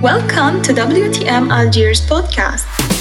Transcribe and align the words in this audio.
Welcome 0.00 0.62
to 0.62 0.72
WTM 0.72 1.50
Algiers 1.52 2.00
podcast. 2.00 2.99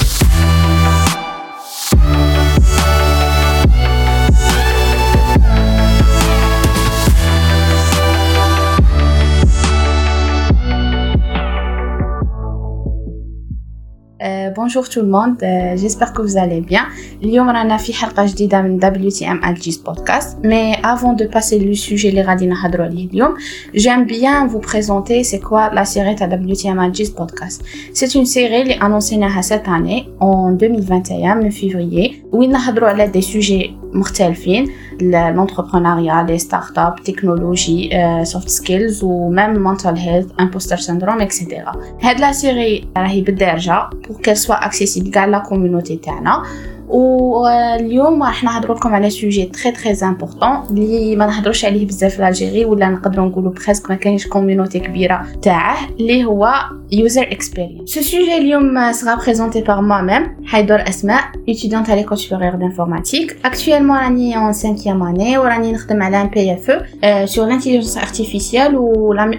bonjour 14.58 14.88
tout 14.88 15.00
le 15.00 15.06
monde, 15.06 15.36
euh, 15.42 15.76
j'espère 15.76 16.12
que 16.12 16.22
vous 16.22 16.36
allez 16.36 16.60
bien. 16.60 16.84
اليوم 17.22 17.48
رانا 17.50 17.76
في 17.76 17.92
حلقة 17.94 18.26
جديدة 18.26 18.62
من 18.62 18.80
WTM 18.80 19.44
Algis 19.44 19.78
Podcast. 19.78 20.36
Mais 20.42 20.76
avant 20.82 21.12
de 21.12 21.24
passer 21.24 21.58
le 21.58 21.74
sujet 21.74 22.06
اللي 22.06 22.22
غادي 22.22 22.46
نهضروا 22.46 22.86
عليه 22.86 23.08
اليوم, 23.08 23.34
j'aime 23.74 24.06
bien 24.06 24.46
vous 24.46 24.60
présenter 24.60 25.24
c'est 25.24 25.40
quoi 25.40 25.70
la 25.74 25.84
série 25.84 26.14
de 26.14 26.24
WTM 26.24 26.78
Algis 26.78 27.10
Podcast. 27.16 27.62
C'est 27.92 28.14
une 28.14 28.26
série 28.26 28.62
اللي 28.62 28.78
annoncéناها 28.80 29.42
cette 29.42 29.68
année 29.68 30.08
en 30.20 30.50
2021 30.52 31.42
en 31.42 31.50
février 31.50 32.12
وين 32.32 32.50
نهضروا 32.50 32.88
على 32.88 33.12
des 33.12 33.22
sujets 33.22 33.70
مختلفين 33.94 34.68
l'entrepreneuriat, 35.01 36.23
les 36.23 36.39
startups, 36.39 37.01
technologie, 37.03 37.89
euh, 37.93 38.25
soft 38.25 38.49
skills 38.49 39.03
ou 39.03 39.29
même 39.29 39.57
mental 39.57 39.97
health, 39.97 40.29
imposter 40.37 40.77
syndrome, 40.77 41.21
etc. 41.21 41.63
Cette 42.01 42.19
la 42.19 42.33
série 42.33 42.87
راهي 42.97 43.21
بالدارجة 43.21 43.89
pour 44.03 44.21
qu'elle 44.21 44.37
soit 44.37 44.61
accessible 44.63 45.17
à 45.17 45.27
la 45.27 45.39
communauté 45.39 45.97
تاعنا 45.97 46.43
واليوم 46.89 48.23
راح 48.23 48.43
نهضروا 48.43 48.75
لكم 48.75 48.93
على 48.93 49.09
سوجي 49.09 49.45
تري 49.45 49.71
تري 49.71 50.07
امبورطون 50.07 50.63
اللي 50.71 51.15
ما 51.15 51.25
نهضروش 51.25 51.65
عليه 51.65 51.87
بزاف 51.87 52.15
في 52.15 52.27
الجيري 52.27 52.65
ولا 52.65 52.89
نقدروا 52.89 53.25
نقولوا 53.25 53.51
بريسك 53.51 53.89
ما 53.89 53.95
كاينش 53.95 54.27
كوميونيتي 54.27 54.79
كبيرة 54.79 55.25
تاعه 55.41 55.77
اللي 55.99 56.25
هو 56.25 56.53
user 56.91 57.21
experience 57.21 57.89
ce 57.89 58.01
sujet 58.01 58.37
اليوم 58.37 58.91
sera 58.91 59.15
présenté 59.15 59.61
par 59.61 59.81
moi-même 59.81 60.27
حيدور 60.45 60.81
اسماء 60.89 61.23
étudiante 61.49 61.89
à 61.89 61.95
l'école 61.95 62.17
supérieure 62.17 62.57
d'informatique. 62.57 63.31
Actuellement 63.43 63.93
راني 63.93 64.35
en 64.35 64.51
5e 64.51 64.87
année 64.87 65.37
وراني 65.37 65.71
نخدم 65.71 66.03
على 66.03 66.21
un 66.21 66.27
PFE 66.27 67.25
sur 67.25 67.49
l'intelligence 67.49 67.97
artificielle 67.97 68.73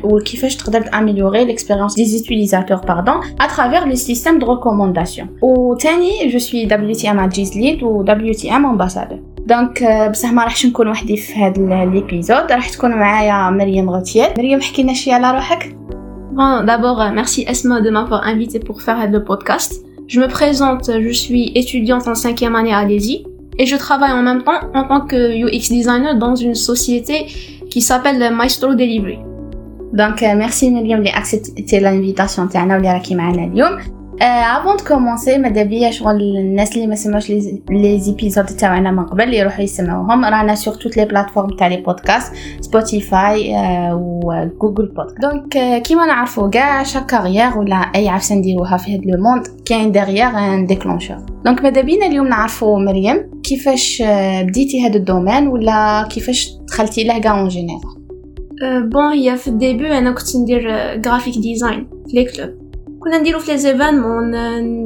وكيفاش 0.05 0.57
تقدر 0.57 0.81
ت 0.81 0.88
améliorer 0.88 1.57
l'expérience 1.57 1.95
des 1.95 2.17
utilisateurs 2.21 2.81
pardon 2.81 3.21
à 3.39 3.47
travers 3.49 3.87
le 3.87 3.97
système 3.97 4.39
de 4.39 4.45
recommandation. 4.45 5.25
وثاني 5.43 6.31
je 6.33 6.39
suis 6.39 6.67
WTM 6.67 7.19
جيز 7.40 7.58
ليد 7.58 7.84
و 7.84 8.02
دبليو 8.02 8.34
تي 8.34 8.56
ام 8.56 8.66
امباسادور 8.66 9.20
دونك 9.46 9.84
بصح 10.12 10.32
ما 10.32 10.44
راحش 10.44 10.66
نكون 10.66 10.88
وحدي 10.88 11.18
في 11.18 11.34
هذا 11.34 11.86
ليبيزود 11.86 12.52
راح 12.52 12.70
تكون 12.70 12.92
معايا 12.92 13.50
مريم 13.50 13.90
غوتيل 13.90 14.28
مريم 14.38 14.62
حكي 14.62 14.84
لنا 14.84 14.94
شويه 14.94 15.14
على 15.14 15.32
روحك 15.32 15.76
Bon, 16.36 16.66
d'abord, 16.66 17.00
merci 17.14 17.46
Esma 17.48 17.80
de 17.80 17.90
m'avoir 17.90 18.22
invité 18.28 18.60
pour 18.60 18.82
faire 18.82 19.10
le 19.10 19.24
podcast. 19.24 19.72
Je 20.08 20.20
me 20.20 20.28
présente, 20.28 20.92
je 21.06 21.14
suis 21.24 21.54
étudiante 21.56 22.10
en 22.10 22.16
cinquième 22.26 22.56
année 22.58 22.74
à 22.74 22.84
l'ESI 22.84 23.26
et 23.58 23.66
je 23.66 23.78
travaille 23.78 24.12
en 24.12 24.22
même 24.22 24.44
temps 24.44 24.60
en 24.74 24.84
tant 24.84 25.02
que 25.10 25.20
UX 25.44 25.66
designer 25.78 26.14
dans 26.26 26.36
une 26.36 26.54
société 26.54 27.28
qui 27.72 27.82
s'appelle 27.82 28.20
Maestro 28.36 28.76
Delivery. 28.76 29.20
Donc, 29.94 30.18
merci 30.22 30.72
Myriam 30.72 31.02
d'accepter 31.04 31.80
l'invitation 31.80 32.48
تاعنا 32.48 32.78
افون 34.23 34.77
كومونسي 34.89 35.39
ماذا 35.39 35.63
بيا؟ 35.63 35.91
شغل 35.91 36.37
الناس 36.37 36.77
اللي 36.77 36.87
ما 36.87 36.95
سمعوش 36.95 37.31
لي 37.71 37.99
زيبيزود 37.99 38.47
تاعنا 38.47 38.91
من 38.91 39.05
قبل 39.05 39.35
يروحوا 39.35 39.65
يسمعوهم. 39.65 40.25
رانا 40.25 40.55
سور 40.55 40.75
توت 40.75 40.97
لي 40.97 41.05
بلاتفورم 41.05 41.51
تاع 41.51 41.67
لي 41.67 41.77
بودكاست 41.77 42.33
سبوتيفاي 42.61 43.55
وجوجل 43.93 44.87
بودكاست 44.87 45.21
donc 45.23 45.83
كيما 45.83 46.07
نعرفوا 46.07 46.51
كاع 46.51 46.83
chaque 46.83 47.07
carrière 47.07 47.59
ولا 47.59 47.77
أي 47.77 48.09
عفسة 48.09 48.35
نديروها 48.35 48.77
في 48.77 48.95
هذا 48.95 49.03
le 49.05 49.23
monde 49.23 49.47
كاين 49.65 49.93
derrière 49.93 50.29
un 50.29 50.67
déclencheur 50.67 51.17
donc 51.45 51.63
ماذا 51.63 51.81
بينا 51.81 52.07
اليوم 52.07 52.29
نعرفوا 52.29 52.79
مريم؟ 52.79 53.31
كيفاش 53.45 54.03
بديتي 54.43 54.87
هذا 54.87 54.97
ال 54.97 55.03
domaine 55.03 55.49
ولا 55.49 56.09
كيفاش 56.11 56.51
دخلتي 56.69 57.05
له 57.05 57.19
كاع 57.19 57.41
en 57.41 57.49
général 57.49 58.01
bon 58.89 59.13
هي 59.13 59.37
في 59.37 59.49
ال 59.49 59.57
début 59.57 59.99
أنا 59.99 60.11
كنت 60.11 60.37
ندير 60.37 60.97
graphic 60.97 61.39
design 61.39 61.89
في 62.09 62.17
les 62.17 62.25
clubs 62.25 62.60
كنا 63.01 63.19
نديرو 63.19 63.39
في 63.39 63.53
les 63.53 63.59
événements 63.59 64.31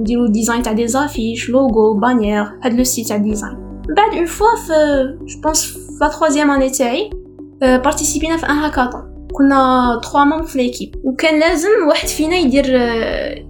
نديرو 0.01 0.27
design 0.27 0.63
تاع 0.63 0.73
des 0.73 0.89
affiches 0.89 1.51
logo 1.51 1.95
bannières 1.95 2.45
هاد 2.63 2.75
le 2.75 2.85
style 2.85 3.05
تاع 3.05 3.17
design 3.17 3.57
بعد 3.97 4.15
une 4.15 4.27
fois 4.27 4.47
في 4.67 4.73
je 5.27 5.41
pense 5.41 5.65
في 5.65 5.79
la 6.01 6.09
troisième 6.09 6.51
année 6.51 6.71
تاعي 6.71 7.11
participé 7.61 8.29
نا 8.29 8.37
في 8.37 8.47
un 8.47 8.51
hackathon 8.51 9.15
كنا 9.33 10.01
3 10.05 10.25
مون 10.25 10.43
في 10.43 10.59
l'équipe 10.59 10.95
وكان 11.05 11.41
لازم 11.41 11.69
واحد 11.89 12.09
فينا 12.09 12.37
يدير 12.37 12.65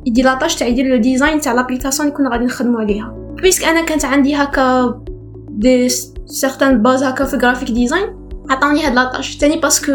يدير 0.06 0.24
la 0.24 0.33
tâche 0.33 0.56
تاع 0.56 0.66
يدير 0.66 0.86
le 0.86 0.96
design 0.96 1.40
تاع 1.40 1.52
l'application 1.52 2.08
اللي 2.08 2.18
كنا 2.18 2.30
غادي 2.30 2.44
نخدمو 2.44 2.78
عليها 2.78 3.14
puisque 3.42 3.64
أنا 3.64 3.84
كانت 3.84 4.04
عندي 4.04 4.34
هكا 4.34 5.00
des 5.48 5.88
certaines 6.26 6.82
bases 6.82 7.02
هكا 7.02 7.24
في 7.24 7.36
graphic 7.36 7.70
design 7.70 8.28
عطاني 8.50 8.86
هاد 8.86 8.94
la 8.94 9.07
tâche 9.07 9.38
تاني 9.38 9.60
parce 9.60 9.80
que 9.80 9.92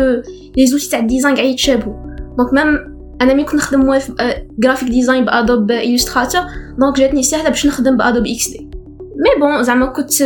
les 0.58 0.68
outils 0.68 0.90
تاع 0.90 1.00
ال 1.00 1.05
design 1.05 1.36
قاعد 1.36 1.48
يتشابهوا 1.48 1.94
donc 2.38 2.54
même 2.54 2.99
أنا 3.22 3.34
ملي 3.34 3.44
كنت 3.44 3.56
نخدم 3.56 4.00
في 4.00 4.14
graphic 4.60 4.90
design 4.90 5.26
ب 5.26 5.34
Adobe 5.34 5.72
Illustrator 5.72 6.42
donc 6.80 6.98
جاتني 6.98 7.24
سهله 7.24 7.50
باش 7.50 7.66
نخدم 7.66 7.98
ب 7.98 8.28
Adobe 8.28 8.48
XD 8.48 8.70
mais 9.00 9.42
bon 9.42 9.64
زعما 9.64 9.86
كنت 9.86 10.24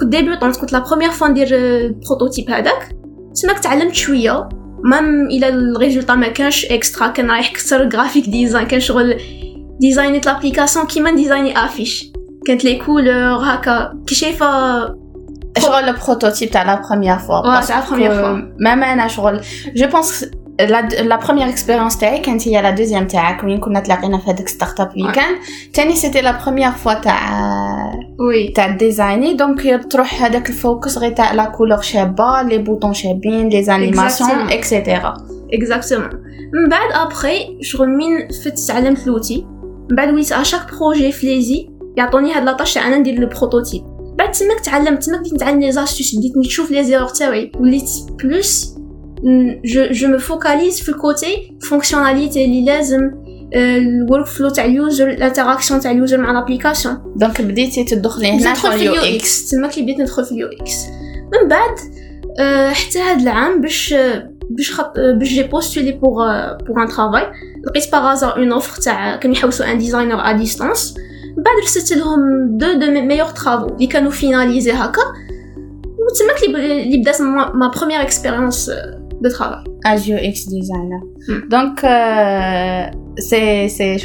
كنت 0.00 0.08
débutante 0.08 0.56
كنت 0.56 0.72
la 0.72 0.78
première 0.78 1.10
fois 1.10 1.28
ندير 1.28 1.48
ال 1.50 1.60
prototype 1.60 2.50
هذاك. 2.50 2.96
تماك 3.42 3.58
تعلمت 3.58 3.94
شوية 3.94 4.48
même 4.84 5.26
le 5.26 5.48
résultat 5.48 6.14
ما 6.14 6.28
كانش 6.28 6.64
extra 6.64 7.08
كان 7.08 7.30
رايح 7.30 7.52
كثر 7.52 7.84
graphic 7.84 8.28
design 8.28 8.66
كان 8.66 8.80
شغل 8.80 9.20
design 9.80 10.14
يت 10.14 10.26
l'application 10.26 10.86
كيما 10.86 11.10
designer 11.10 11.64
affiche 11.64 12.12
كانت 12.46 12.64
les 12.64 12.74
couleurs 12.76 13.44
هكا. 13.44 13.92
كي 14.06 14.14
شايفة 14.14 14.46
شغل 15.58 15.74
ال 15.74 15.82
prototype 15.82 16.50
تاع 16.50 16.62
la 16.62 16.82
première 16.88 17.18
fois 17.18 17.60
تاع 17.60 17.78
la 17.78 17.86
première 17.88 18.10
fois 18.10 18.40
même 18.60 18.82
أنا 18.82 19.08
شغل 19.08 19.40
je 19.76 19.86
pense 19.88 20.30
la 20.60 21.16
première 21.16 21.48
expérience 21.48 21.98
تاعي 21.98 22.18
كانت 22.18 22.48
هي 22.48 22.62
la 22.62 22.70
deuxième 22.70 23.06
تاعك 23.06 23.44
وين 23.44 23.58
كنا 23.58 23.80
تلاقينا 23.80 24.18
في 24.18 24.30
هذاك 24.30 24.48
Startup 24.48 24.92
Weekend 24.96 25.36
ثاني 25.74 25.96
c'était 25.96 26.20
la 26.20 26.44
première 26.44 26.70
fois 26.70 26.94
تاع 26.94 27.92
oui 28.20 28.48
تاع 28.48 28.68
designer 28.68 29.34
donc 29.34 29.86
تروح 29.90 30.22
هذاك 30.22 30.48
ال 30.48 30.56
focus 30.56 30.98
غير 30.98 31.12
تاع 31.12 31.32
la 31.32 31.44
couleur 31.44 31.80
شابه 31.80 32.42
les 32.42 32.58
boutons 32.58 32.94
شابين 32.94 33.48
les 33.48 33.62
animations 33.62 34.30
et 34.30 34.51
cetera 34.51 35.14
exactement 35.52 36.10
من 36.54 36.68
بعد 36.68 36.92
ابخي 36.92 37.58
شغل 37.60 37.88
من 37.88 38.28
فت 38.28 38.58
تعلمت 38.58 39.06
l'outil 39.06 39.46
من 39.90 39.96
بعد 39.96 40.08
وليت 40.08 40.32
à 40.32 40.38
chaque 40.38 40.74
projet 40.74 41.12
في 41.12 41.26
l'ESI 41.26 41.68
يعطوني 41.96 42.32
هاد 42.32 42.44
la 42.44 42.53
tâche 42.53 42.74
تاع 42.74 42.86
أنا 42.86 42.98
ندير 42.98 43.14
le 43.20 43.28
prototype 43.28 43.82
بعد 44.18 44.30
تماك 44.30 44.60
تعلمت 44.60 45.04
تماك 45.04 45.20
بديت 45.20 45.34
نتعلم 45.34 45.60
les 45.60 45.72
astuces 45.72 46.14
بديت 46.18 46.36
نشوف 46.36 46.70
les 46.70 46.84
erreurs 46.84 47.08
تاعي 47.08 47.52
وليت 47.60 47.90
plus 48.22 48.75
je, 49.64 49.92
je 49.92 50.06
me 50.06 50.18
focalise 50.18 50.76
sur 50.76 50.92
le 50.92 50.98
côté 50.98 51.30
fonctionnalité 51.70 52.36
اللي 52.36 52.64
لازم 52.64 53.10
ال 53.54 54.26
workflow 54.26 54.48
تاع 54.48 54.64
ال 54.64 54.73
user 54.73 55.08
ال 55.08 55.14
interaction 55.14 55.80
تاع 55.80 55.90
ال 55.90 55.96
user 55.96 56.18
مع 56.18 56.44
l'application. 56.44 56.90
donc 57.16 57.42
بديتي 57.42 57.84
تدخلي 57.84 58.30
هنا 58.30 58.54
في 58.54 58.74
ال 58.74 58.94
UX. 58.94 59.50
تماك 59.50 59.78
اللي 59.78 59.82
بديت 59.82 60.00
ندخل 60.00 60.24
في 60.24 60.32
ال 60.32 60.46
UX. 60.46 60.86
من 61.32 61.48
بعد 61.48 61.76
حتى 62.74 62.98
هاد 62.98 63.20
العام 63.20 63.60
باش 63.60 63.94
باش 64.50 64.72
خط 64.72 64.94
باش 65.18 65.28
j'ai 65.28 65.42
postulé 65.42 65.92
pour 65.92 66.14
pour 66.66 66.82
un 66.82 66.88
travail 66.88 67.26
لقيت 67.66 67.92
par 67.92 68.07
hasard 68.07 68.36
une 68.36 68.52
offre 68.52 68.82
تاع 68.82 69.16
كانوا 69.16 69.36
يحوسوا 69.36 69.72
un 69.72 69.78
designer 69.78 70.20
à 70.20 70.32
distance 70.32 70.94
بعد 71.36 71.64
رسلت 71.64 71.92
لهم 71.92 72.18
deux 72.58 72.72
deux 72.72 72.90
meilleurs 72.90 73.26
travaux 73.26 73.66
اللي 73.66 73.86
كانوا 73.86 74.10
finalisés 74.10 74.72
هكا. 74.72 75.02
وتماك 76.06 76.42
اللي 76.56 76.98
بدات 76.98 77.20
ma 77.20 77.70
première 77.76 78.02
expérience 78.02 78.70
de 79.20 79.28
travail. 79.28 79.64
As 79.84 80.08
UX 80.08 80.46
designer. 80.48 81.00
Mm. 81.28 81.48
Donc, 81.54 81.84
euh, 81.84 82.86
c'est 83.16 83.68
c'est 83.68 83.96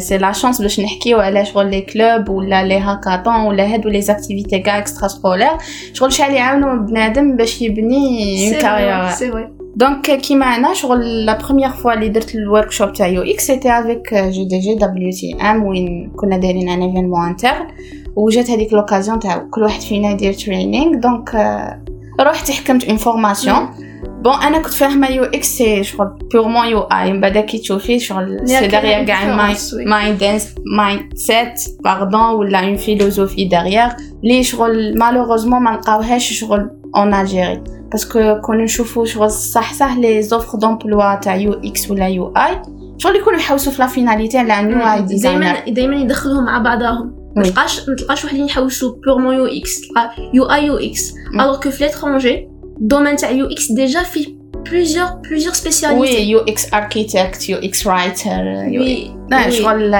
c'est 0.00 0.18
la 0.18 0.32
chance 0.32 0.62
باش 0.62 0.80
نحكيو 0.80 1.18
على 1.18 1.44
شغل 1.44 1.70
les 1.70 1.80
clubs 1.80 2.28
ولا 2.28 2.64
les 2.64 2.78
hackathons 2.78 3.34
ولا 3.34 3.74
هادو 3.74 3.88
les 3.88 4.00
activités 4.02 4.58
كاع 4.58 4.78
extra-scolaires 4.78 5.50
شغل 5.92 6.12
شحال 6.12 6.34
يعاونوا 6.34 6.74
بنادم 6.74 7.36
باش 7.36 7.62
يبني 7.62 8.52
une 8.52 8.60
carrière 8.60 9.10
c'est 9.10 9.32
vrai 9.32 9.48
donc 9.76 10.10
كيما 10.10 10.46
أنا 10.46 10.74
شغل 10.74 11.26
la 11.26 11.38
première 11.38 11.70
fois 11.70 11.92
اللي 11.92 12.08
درت 12.08 12.34
ال 12.34 12.70
workshop 12.70 12.92
تاع 12.92 13.06
يو 13.06 13.22
إكس 13.22 13.46
سيتي 13.46 13.70
افيك 13.70 14.14
جي 14.14 14.44
دي 14.44 14.58
جي 14.58 14.74
دبليو 14.74 15.10
تي 15.10 15.36
ام 15.50 15.62
وين 15.62 16.10
كنا 16.16 16.36
دايرين 16.36 16.68
un 16.68 16.82
événement 16.82 17.28
entre 17.28 17.66
وجات 18.16 18.50
هذيك 18.50 18.72
l'occasion 18.72 19.18
تاع 19.18 19.38
كل 19.50 19.62
واحد 19.62 19.80
فينا 19.80 20.10
يدير 20.10 20.32
training 20.32 21.00
donc 21.00 21.34
رحت 22.20 22.50
حكمت 22.50 22.84
une 22.84 22.96
formation 22.96 23.68
bon 24.22 24.34
أنا 24.34 24.58
كنت 24.58 24.72
فاهمة 24.74 25.08
يو 25.08 25.24
إكس 25.24 25.46
سي 25.46 25.84
شغل 25.84 26.18
purement 26.32 26.66
UI. 26.66 27.12
من 27.12 27.20
بعد 27.20 27.38
كي 27.38 27.58
تشوفي 27.58 27.98
شغل 27.98 28.48
c'est 28.48 28.66
derrière 28.66 29.04
كاع 29.04 29.36
mind 29.86 30.40
mindset 30.76 31.60
pardon 31.84 32.20
ولا 32.20 32.60
une 32.60 32.76
philosophie 32.76 33.44
derrière 33.44 33.88
لي 34.22 34.42
شغل 34.42 34.98
malheureusement 34.98 35.62
ما 35.62 35.70
نلقاوهاش 35.70 36.32
شغل 36.32 36.70
en 36.96 37.14
Algérie 37.14 37.62
parce 37.92 38.22
que 38.22 38.40
كون 38.40 38.64
نشوفو 38.64 39.04
شغل 39.04 39.30
صح 39.30 39.74
صح 39.74 39.96
les 39.96 40.22
offres 40.22 40.58
d'emploi 40.58 41.14
تاع 41.14 41.36
UX 41.36 41.90
ولا 41.90 42.08
UI 42.08 42.62
شغل 42.98 43.16
يكونوا 43.16 43.38
يحوسوا 43.38 43.72
في 43.72 43.82
la 43.82 43.86
finalité 43.86 44.38
على 44.38 44.60
انه 44.60 44.92
هاي 44.92 45.02
designer 45.02 45.42
دائما 45.42 45.74
دائما 45.74 45.96
يدخلوهم 45.96 46.44
مع 46.44 46.58
بعضهم 46.58 47.18
mais 47.36 47.42
oui. 47.42 47.50
تلقاش 47.50 47.88
ما 47.88 47.94
تلقاش 47.94 48.24
واحد 48.24 48.34
اللي 48.34 48.46
يحوسوا 48.46 48.94
purement 49.04 49.34
UX 49.34 49.80
تلقى 49.80 50.10
UI 50.34 50.44
UX 50.44 51.14
مم. 51.32 51.40
alors 51.40 51.60
que 51.60 51.70
في 51.70 51.84
l'étranger 51.84 52.48
ال 52.80 52.85
domaine 52.85 53.16
تاع 53.16 53.30
UX 53.30 53.72
déjà 53.72 54.02
فيه 54.02 54.38
plusieurs 54.70 55.06
plusieurs 55.06 55.50
oui 55.50 55.54
spécialités 55.54 56.30
UX 56.30 56.74
architect 56.74 57.48
UX 57.48 57.86
writer 57.86 58.42
oui 58.68 59.14
لا 59.30 59.46
oui. 59.46 59.52
شغل 59.52 59.94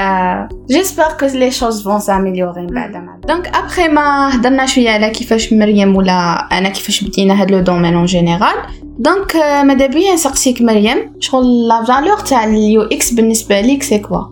j'espère 0.70 1.04
que 1.20 1.26
les 1.26 1.50
choses 1.50 1.82
vont 1.82 2.00
s'améliorer 2.00 2.60
من 2.60 2.66
بعد 2.66 2.96
ما 2.96 3.20
donc 3.28 3.48
après 3.56 3.88
ما 3.88 4.36
هضرنا 4.36 4.66
شوية 4.66 4.90
على 4.90 5.10
كيفاش 5.10 5.52
مريم 5.52 5.96
ولا 5.96 6.48
أنا 6.58 6.68
كيفاش 6.68 7.04
بدينا 7.04 7.42
هاد 7.42 7.50
le 7.50 7.60
domaine 7.60 7.94
en 7.94 8.04
général 8.04 8.54
donc 8.98 9.36
ماذا 9.36 9.86
بيا 9.86 10.14
نسقسيك 10.14 10.62
مريم 10.62 11.12
شغل 11.20 11.68
la 11.68 11.84
valeur 11.84 12.18
تاع 12.18 12.44
ال 12.44 12.82
UX 12.82 13.10
بالنسبة 13.10 13.60
ليك 13.60 13.82
c'est 13.82 13.98
quoi 13.98 14.22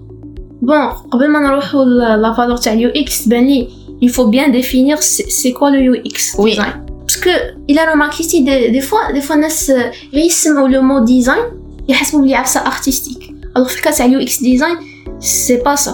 بون 0.63 0.87
قبل 1.13 1.29
ما 1.29 1.39
نروحوا 1.41 1.85
لا 2.17 2.33
فالور 2.33 2.57
تاع 2.57 2.73
اليو 2.73 2.89
إكس 2.89 3.25
تبان 3.25 3.47
لي 3.47 3.69
il 4.05 4.11
faut 4.11 4.29
bien 4.37 4.49
définir 4.59 4.97
c'est 5.03 5.29
c'est 5.39 5.53
quoi 5.59 5.71
le 5.71 5.81
UX 5.91 6.17
Oui. 6.39 6.51
design. 6.51 6.86
parce 7.06 7.18
que 7.18 7.30
il 7.68 7.78
a 7.80 7.92
remarqué 7.92 8.24
ici 8.24 8.44
des, 8.44 8.72
des 8.72 8.82
fois 8.82 9.12
des 9.14 9.22
fois 9.22 9.36
الناس 9.36 9.72
غير 10.14 10.26
يسمعوا 10.26 10.70
le 10.70 10.82
mot 10.82 11.06
design 11.06 11.62
يحسبوا 11.90 12.22
بلي 12.22 12.36
عفسه 12.36 12.64
artistique 12.64 13.34
alors 13.58 13.68
في 13.68 13.78
الكاس 13.78 13.98
تاع 13.98 14.06
اليو 14.06 14.20
اكس 14.20 14.40
design 14.40 14.78
c'est 15.20 15.64
pas 15.64 15.86
ça 15.86 15.92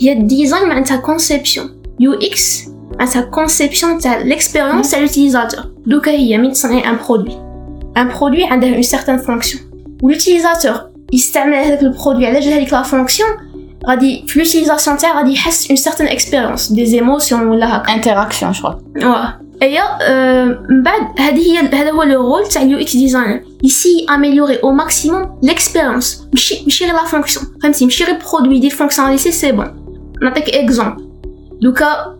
هي 0.00 0.12
الديزاين 0.12 0.68
معناتها 0.68 1.02
conception 1.02 1.62
UX 2.02 2.68
معناتها 2.98 3.30
conception 3.36 4.02
تاع 4.02 4.24
l'expérience 4.24 4.90
تاع 4.90 5.06
l'utilisateur 5.06 5.66
دوكا 5.86 6.10
هي 6.10 6.38
من 6.38 6.52
تصنعي 6.52 6.82
un 6.82 6.98
produit 6.98 7.36
un 7.98 8.18
produit 8.18 8.44
عنده 8.44 8.82
une 8.82 8.86
certaine 8.86 9.18
fonction 9.18 9.58
والutilisateur 10.02 10.92
يستعمل 11.12 11.54
هذاك 11.54 11.82
البرودوي 11.82 12.26
على 12.26 12.40
جال 12.40 12.52
هذيك 12.52 12.72
لا 12.72 12.82
فونكسيون 12.82 13.28
غادي 13.86 14.24
في 14.26 14.44
l'utilisation 14.44 15.00
تاعه 15.00 15.18
غادي 15.18 15.32
يحس 15.32 15.72
une 15.72 15.76
certaine 15.76 16.08
expérience 16.08 16.72
des 16.72 17.00
émotions 17.00 17.32
ولا 17.32 17.76
هكا 17.76 17.94
انتراكسيون 17.94 18.52
شغل 18.52 18.82
واه 18.96 19.06
ايا 19.06 19.45
آه، 19.61 20.65
من 20.69 20.83
بعد 20.83 21.19
هذه 21.19 21.39
هي 21.39 21.57
هذا 21.57 21.91
هو 21.91 22.03
le 22.03 22.21
rôle 22.21 22.47
تاع 22.47 22.61
ال 22.61 22.79
UX 22.79 22.95
designer. 22.95 23.41
c'est 23.63 24.05
améliorer 24.09 24.55
au 24.55 24.71
maximum 24.71 25.39
l'expérience 25.43 26.27
ماشي 26.33 26.63
ماشي 26.63 26.85
غير 26.85 26.93
la 26.93 27.05
fonction 27.05 27.45
فهمتي؟ 27.63 27.85
ماشي 27.85 28.03
غير 28.03 28.17
produit 28.33 28.59
des 28.59 28.69
fonctionnalités 28.69 29.31
c'est 29.31 29.51
bon 29.51 29.85
نعطيك 30.23 30.49
exemple 30.49 31.07
دوكا 31.61 32.17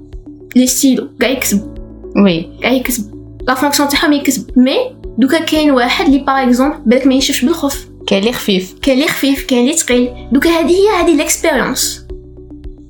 les 0.55 0.67
stylos 0.67 1.07
كاع 1.19 1.29
يكتب 1.29 1.75
oui. 2.23 2.49
كاع 2.61 2.71
يكتب 2.71 3.03
لا 3.47 3.53
fonction 3.53 3.89
تاعهم 3.89 4.13
يكتب 4.13 4.43
mais 4.55 4.77
دوكا 5.17 5.39
كاين 5.39 5.71
واحد 5.71 6.05
اللي 6.05 6.17
par 6.17 6.43
exemple 6.43 6.77
بالك 6.85 7.07
ما 7.07 7.13
يشوفش 7.15 7.45
بالخف 7.45 7.87
كاين 8.07 8.21
اللي 8.21 8.33
خفيف. 8.33 8.75
كاين 8.81 8.97
اللي 8.97 9.07
خفيف 9.09 9.45
كاين 9.45 9.61
اللي 9.61 9.77
ثقيل 9.77 10.09
دوكا 10.31 10.49
هذه 10.49 10.71
هي 10.71 11.01
هذه 11.01 11.15
l'expérience 11.15 12.05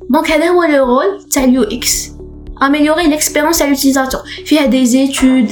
donc 0.10 0.32
هذا 0.32 0.46
هو 0.46 0.64
le 0.64 0.86
rôle 0.86 1.24
تاع 1.32 1.44
ال 1.44 1.64
UX. 1.64 2.17
Améliorer 2.62 3.08
l'expérience 3.08 3.62
à 3.62 3.66
l'utilisateur 3.66 4.24
فيها 4.46 4.68
des 4.68 4.96
études 4.96 5.52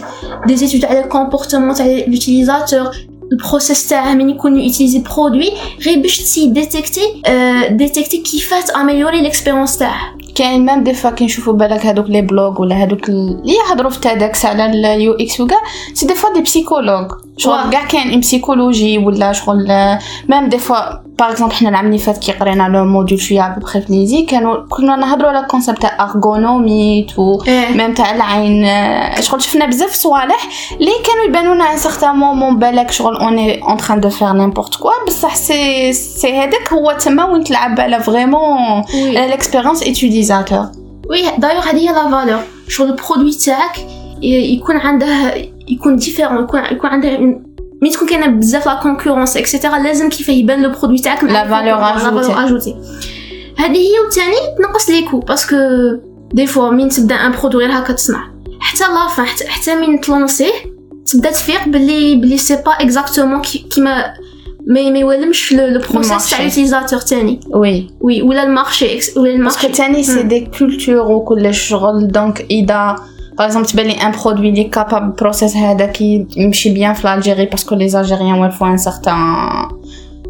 des 0.50 0.64
études 0.64 0.86
على 0.86 1.00
ال 1.04 1.09
comportement 1.09 1.74
تاع 1.76 2.06
l'utilisateur 2.08 2.96
ال 3.32 3.39
process 3.39 3.88
تاعه 3.90 4.14
من 4.14 4.30
يكون 4.30 4.60
يوتيليزي 4.60 5.00
produit 5.00 5.52
غير 5.86 6.00
باش 6.02 6.18
تسي 6.18 6.48
ديتيكتي 6.48 7.22
ديتيكتي 7.70 8.18
كيفاه 8.18 8.82
améliorer 8.82 9.22
l'expérience 9.22 9.78
تاعه 9.78 10.16
كاين 10.36 10.66
même 10.66 10.84
des 10.84 10.94
fois 10.94 11.10
كي 11.12 11.26
نشوفو 11.26 11.54
بالك 11.54 11.86
هادوك 11.86 12.10
les 12.10 12.22
blogs 12.22 12.62
ولا 12.62 12.82
هادوك 12.82 13.10
ال- 13.10 13.40
اللي 13.42 13.54
يهضروا 13.70 13.90
في 13.92 14.00
تادكس 14.00 14.46
على 14.46 14.66
ال 14.96 15.14
UX 15.14 15.40
وكاع 15.42 15.58
c'est 15.94 16.06
des 16.08 16.16
fois 16.16 16.34
des 16.34 16.42
psychologues 16.42 17.12
واه. 17.12 17.18
شغل 17.38 17.70
كاع 17.72 17.86
كاين 17.86 18.20
psychologie 18.20 18.98
ولا 18.98 19.32
شغل 19.32 19.68
même 20.30 20.50
des 20.50 20.58
fois 20.58 20.78
par 21.20 21.32
exemple 21.32 21.54
حنا 21.54 21.70
العام 21.70 21.86
اللي 21.86 21.98
فات 21.98 22.18
كي 22.18 22.32
قرينا 22.32 22.64
le 22.64 22.86
module 22.86 23.22
شوية 23.22 23.56
بخي 23.62 23.82
في 23.82 23.94
ليزي 23.94 24.22
كانوا 24.22 24.56
كنا 24.70 24.96
نهضروا 24.96 25.30
على 25.30 25.40
ال 25.40 25.45
concept 25.45 25.82
تاع 25.82 26.04
ergonomie 26.04 27.20
و 27.20 27.44
même 27.48 27.94
تاع 27.94 28.16
العين. 28.16 28.66
شغل 29.22 29.42
شفنا 29.42 29.66
بزاف 29.66 29.94
صوالح 29.94 30.48
اللي 30.72 30.92
كانوا 31.08 31.24
يبانوا 31.28 31.56
لنا 31.56 31.74
un 31.74 31.78
certain 31.78 32.16
moment 32.16 32.60
بالك 32.60 32.92
شغل 32.92 33.16
on 33.18 33.64
est 33.64 33.72
en 33.72 33.78
train 33.78 34.00
de 34.00 34.10
faire 34.10 34.34
n'importe 34.34 34.76
quoi 34.76 34.92
بصح 35.08 35.36
سي 35.36 35.94
سي 35.94 36.34
هذاك 36.38 36.74
هو 36.74 36.92
تما 36.92 37.26
وين 37.26 37.44
تلعب 37.44 37.80
على 37.80 38.00
vraiment 38.00 38.84
على 38.94 39.28
l'expérience 39.28 39.84
utilisateur 39.84 40.66
وي 41.10 41.24
دايوغ 41.38 41.64
هذه 41.64 41.78
هي 41.78 41.86
la 41.86 42.12
valeur 42.12 42.40
شغل 42.68 42.88
ال 42.90 42.95
produit 42.95 43.32
تاعك 43.34 43.80
يكون 44.22 44.78
عنده 44.78 45.34
يكون 45.68 45.96
différent 45.96 46.44
يكون 46.44 46.60
يكون 46.72 46.90
عنده 46.90 47.18
une- 47.18 47.56
ملي 47.82 47.92
تكون 47.94 48.08
كاينة 48.08 48.28
بزاف 48.28 48.66
la 48.66 48.74
concurrence 48.84 49.38
et 49.38 49.48
cetera 49.48 49.80
لازم 49.80 50.10
كيف 50.10 50.30
يبان 50.30 50.62
le 50.62 50.70
produit 50.70 51.00
تاعك 51.00 51.24
مع 51.24 51.30
La 51.44 51.48
valeur 51.48 51.80
لا 51.80 51.96
ajoutée. 51.98 52.28
valeur 52.28 52.38
ajoutée. 52.50 52.76
هذه 53.58 53.78
هي 53.78 54.00
وثاني 54.08 54.36
تنقص 54.58 54.90
les 54.90 55.02
coûts 55.02 55.20
parce 55.20 55.42
que 55.42 55.56
des 56.34 56.48
fois 56.48 56.70
من 56.70 56.90
تبدا 56.90 57.16
un 57.16 57.32
produit 57.32 57.66
غير 57.66 57.78
هكا 57.80 57.94
تصنع 57.94 58.24
حتى 58.60 58.84
la 58.84 59.01
fin 59.01 59.26
حتى, 59.26 59.48
حتى 59.48 59.76
من 59.76 60.02
تلونسيه 60.02 60.52
تبدا 61.14 61.32
تفيق 61.32 61.68
باللي 61.68 62.16
باللي 62.16 62.38
c'est 62.38 62.56
pas 62.56 62.72
exactement 62.72 63.42
كيما 63.42 64.14
ما 64.68 64.90
ما 64.90 65.00
يولمش 65.00 65.54
le 65.54 65.66
le 65.66 65.82
process 65.94 66.30
تاع 66.30 66.40
ال 66.40 66.40
marché. 66.40 66.44
l'utilisateur 66.62 67.00
تاني 67.00 67.40
oui 67.56 67.88
oui 68.02 68.22
ولا 68.22 68.44
ال 68.44 68.52
marché 68.52 69.00
ex- 69.02 69.18
ولا 69.18 69.24
parce 69.44 69.59
que 69.59 69.68
ال 69.68 69.68
marché 69.68 69.68
تاني 69.68 70.04
c'est 70.04 70.24
مم. 70.24 70.28
des 70.28 70.48
cultures 70.60 71.12
وكل 71.12 71.54
شغل 71.54 72.08
donc 72.08 72.46
اذا 72.52 72.96
par 73.38 73.48
exemple 73.48 73.68
تبان 73.68 73.86
لي 73.86 73.94
un 73.94 74.12
produit 74.12 74.52
il 74.52 74.64
est 74.64 74.78
capable 74.78 75.12
process 75.12 75.56
هذاك 75.56 76.02
يمشي 76.02 76.70
bien 76.70 76.94
في 76.94 77.14
l'Algérie 77.14 77.46
parce 77.46 77.64
que 77.65 77.76
les 77.76 77.86
Algériens 77.86 78.34
والفو 78.34 78.66
un 78.66 78.78
certain 78.78 79.16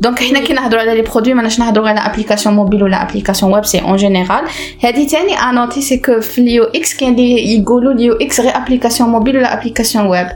donc 0.02 0.20
حنا 0.20 0.40
كي 0.40 0.54
نهضروا 0.54 0.82
على 0.82 0.96
les 0.96 1.02
produits 1.02 1.34
ماناش 1.34 1.60
نهضروا 1.60 1.90
على 1.90 2.00
application 2.00 2.56
mobile 2.56 2.84
ولا 2.84 3.10
application 3.10 3.54
web 3.54 3.66
c'est 3.66 3.82
en 3.82 3.96
général 3.96 4.44
هادي 4.84 5.06
تاني 5.06 5.34
à 5.34 5.42
noter 5.42 5.82
c'est 5.82 5.98
que 5.98 6.22
في 6.22 6.40
ال 6.40 6.64
UX 6.64 6.98
كاين 6.98 7.14
اللي 7.14 7.58
يقولوا 7.58 7.94
ال 7.94 8.14
UX 8.14 8.42
غير 8.42 8.58
application 8.58 9.10
mobile 9.10 9.38
ولا 9.38 9.54
application 9.54 10.08
web 10.08 10.28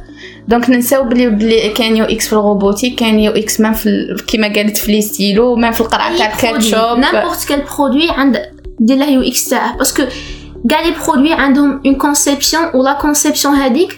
donc 0.47 0.69
ننساو 0.69 1.03
بلي 1.03 1.29
بلي 1.29 1.69
كاين 1.69 1.97
UX 1.97 2.27
في 2.27 2.33
ال 2.33 2.40
robotique 2.40 2.95
كاين 2.95 3.19
UX 3.19 3.61
même 3.61 3.73
في 3.73 4.15
كيما 4.27 4.53
قالت 4.53 4.77
في 4.77 4.91
les 4.91 5.01
stylos 5.01 5.55
même 5.55 5.71
في 5.71 5.81
القرعه 5.81 6.17
تاع 6.17 6.33
الكاتشوب 6.33 7.01
n'importe 7.01 7.47
quel 7.47 7.69
produit 7.69 8.11
عند 8.11 8.41
دير 8.79 8.97
له 8.97 9.09
UX 9.09 9.49
تاعه 9.49 9.77
parce 9.77 9.94
que 9.94 10.03
كاع 10.69 10.81
les 10.81 10.95
produits 11.05 11.33
عندهم 11.33 11.81
une 11.85 11.95
conception 11.95 12.63
ولا 12.73 12.93
conception 12.93 13.53
هذيك 13.55 13.97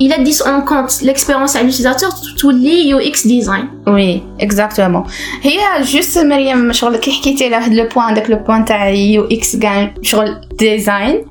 elle 0.00 0.24
se 0.24 0.30
base 0.30 0.42
en 0.42 0.60
compte 0.60 1.02
l'expérience 1.02 1.56
على 1.56 1.64
ال 1.64 1.68
utilisateur 1.68 2.10
تولي 2.38 2.88
UX 2.88 3.26
design 3.26 3.68
oui 3.86 4.22
exactement 4.40 5.04
هي 5.42 5.58
juste 5.82 6.18
مريم 6.18 6.72
شغل 6.72 6.96
كي 6.96 7.12
حكيتي 7.12 7.44
على 7.44 7.56
هاد 7.56 7.74
le 7.74 7.88
point 7.94 8.14
داك 8.14 8.30
le 8.30 8.36
point 8.36 8.64
تاع 8.64 8.88
UX 8.88 9.56
كاع 9.56 9.94
شغل 10.02 10.40
design 10.58 11.24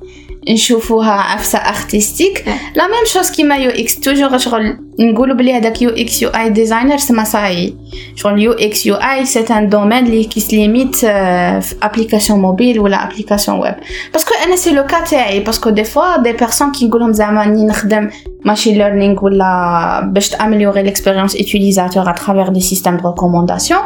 نشوفوها 0.49 1.11
عفسة 1.11 1.59
artistique 1.59 2.45
la 2.75 2.87
même 2.87 3.05
chose 3.05 3.31
كيما 3.31 3.57
UX 3.57 3.99
toujours 3.99 4.37
شغل 4.37 4.77
نقولوا 4.99 5.35
بلي 5.35 5.53
هذاك 5.53 5.81
UX 5.81 6.21
UI 6.21 6.29
designer 6.29 6.97
سما 6.97 7.23
صاي. 7.23 7.75
شغل 8.15 8.41
UX 8.41 8.85
UI 8.85 8.95
c'est 8.95 9.39
un 9.39 9.69
domaine 9.69 10.05
اللي 10.05 10.23
qui 10.23 10.41
se 10.41 10.53
limite 10.53 10.95
في 10.95 11.75
application 11.83 12.39
mobile 12.39 12.79
ولا 12.79 13.03
application 13.07 13.59
web 13.59 13.75
parce 14.13 14.25
que 14.25 14.31
أنا 14.45 14.55
c'est 14.55 14.71
le 14.71 14.83
cas 14.83 15.03
تاعي 15.03 15.39
parce 15.39 15.58
que 15.58 15.69
des 15.69 15.83
fois 15.83 16.17
des 16.17 16.33
personnes 16.33 16.71
كي 16.71 16.87
نقولهم 16.87 17.13
زعما 17.13 17.41
راني 17.41 17.65
نخدم 17.65 18.09
machine 18.45 18.77
learning 18.77 19.25
ولا 19.25 20.11
باش 20.13 20.29
تامليوري 20.29 20.83
l'expérience 20.83 21.37
utilisateur 21.37 22.07
à 22.07 22.13
travers 22.13 22.51
des 22.51 22.61
systèmes 22.61 22.97
de 22.97 23.07
recommandation. 23.07 23.77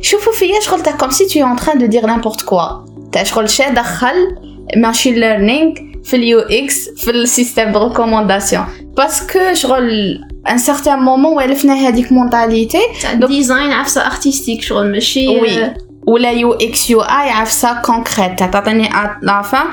شوفوا 0.00 0.32
فيا 0.32 0.60
شغل 0.60 0.82
تاع 0.82 0.96
comme 0.96 1.12
si 1.12 1.26
tu 1.26 1.38
es 1.38 1.42
en 1.42 1.56
train 1.56 1.76
de 1.76 1.86
dire 1.86 2.06
n'importe 2.06 2.42
quoi. 2.42 2.88
تاع 3.12 3.22
شغل 3.22 3.48
شي 3.50 3.62
دخل 3.70 4.36
machine 4.76 5.14
learning 5.14 5.91
في 6.04 6.16
ال 6.16 6.38
UX 6.38 6.88
في 6.96 7.10
ال 7.10 7.18
système 7.18 7.72
de 7.72 7.86
recommandation 7.86 8.64
parce 8.96 9.22
que 9.22 9.38
شغل 9.52 10.18
un 10.50 10.58
certain 10.58 10.98
moment 10.98 11.36
والفنا 11.36 11.74
هذيك 11.74 12.12
mentalité 12.12 12.78
design 13.14 13.72
عفسه 13.72 14.06
artistique 14.06 14.62
شغل 14.62 14.92
ماشي 14.92 15.28
oui. 15.28 15.74
ولا 16.06 16.30
UX 16.30 16.90
UI 16.90 17.30
عفسه 17.30 17.82
concrète 17.82 18.38
تعطيني 18.38 18.88
la 19.22 19.40
fin 19.40 19.66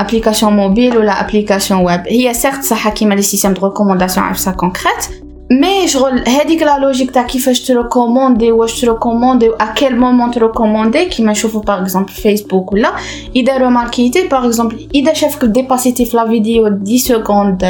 application 0.00 0.52
mobile 0.52 0.96
ولا 0.96 1.20
application 1.20 1.80
web 1.80 2.00
هي 2.06 2.34
certes 2.34 2.62
صح 2.62 2.88
كيما 2.88 3.14
les 3.14 3.22
systèmes 3.22 3.52
de 3.52 3.66
recommandation 3.66 4.26
عفسه 4.26 4.52
concrète 4.52 5.21
mais 5.60 5.88
شغل 5.88 6.28
هذيك 6.28 6.62
la 6.62 6.78
logique 6.78 7.10
تاع 7.10 7.22
كيفاش 7.22 7.60
تريكوموندي 7.60 8.52
واش 8.52 8.80
تريكوموندي 8.80 9.48
و 9.48 9.52
à 9.52 9.62
quel 9.62 10.00
moment 10.00 10.30
تريكوموندي 10.30 11.04
كيما 11.04 11.32
نشوفو 11.32 11.60
par 11.60 11.82
exemple 11.82 12.12
فيسبوك 12.12 12.72
ولا 12.72 12.92
اذا 13.36 13.56
روماركيتي 13.56 14.28
par 14.28 14.46
exemple 14.46 14.88
اذا 14.94 15.12
شافك 15.12 15.44
ديباسيتي 15.44 16.04
في 16.04 16.16
la 16.16 16.28
vidéo 16.28 16.66
10 16.66 16.96
secondes 16.96 17.62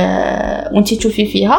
وانت 0.74 0.94
تشوفي 0.94 1.26
فيها 1.26 1.58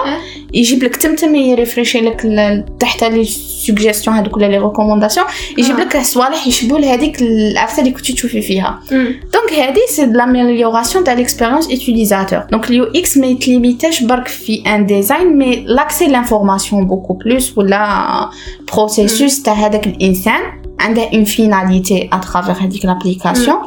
يجيب 0.54 0.84
لك 0.84 0.96
تمتم 0.96 1.36
يريفريشي 1.36 2.02
لك 2.02 2.26
ل- 2.26 2.66
تحت 2.80 3.04
les 3.04 3.24
suggestions 3.66 4.16
هذوك 4.16 4.38
ولا 4.38 4.46
les 4.46 4.58
recommandations 4.58 5.26
يجيب 5.58 5.76
آه. 5.76 5.84
لك 5.84 5.98
صوالح 6.02 6.48
يشبهوا 6.48 6.80
لهذيك 6.80 7.22
العفسه 7.22 7.80
اللي 7.80 7.92
كنتي 7.92 8.14
تشوفي 8.14 8.42
فيها. 8.42 8.80
مم. 8.92 9.20
donc 9.34 9.54
هذه 9.60 9.80
c'est 9.90 10.06
de 10.06 10.16
l'amélioration 10.16 11.04
تاع 11.04 11.16
l'expérience 11.16 11.66
utilisateur. 11.66 12.56
Donc 12.56 12.70
ال 12.70 12.84
UX 12.84 13.18
ما 13.18 13.28
يتليميتاش 13.28 14.04
برك 14.04 14.28
في 14.28 14.64
un 14.68 14.86
design 14.86 15.38
mais 15.38 15.56
l'accès 15.56 16.08
l'information 16.08 16.88
beaucoup 16.88 17.14
plus 17.14 17.58
و 17.58 17.82
le 17.82 18.30
processus 18.74 19.42
تاع 19.42 19.54
هذاك 19.54 19.88
الانسان 19.88 20.42
عنده 20.80 21.10
une 21.14 21.24
finalité 21.24 22.10
à 22.14 22.20
travers 22.20 22.66
هذيك 22.66 22.86
l'application 22.86 23.58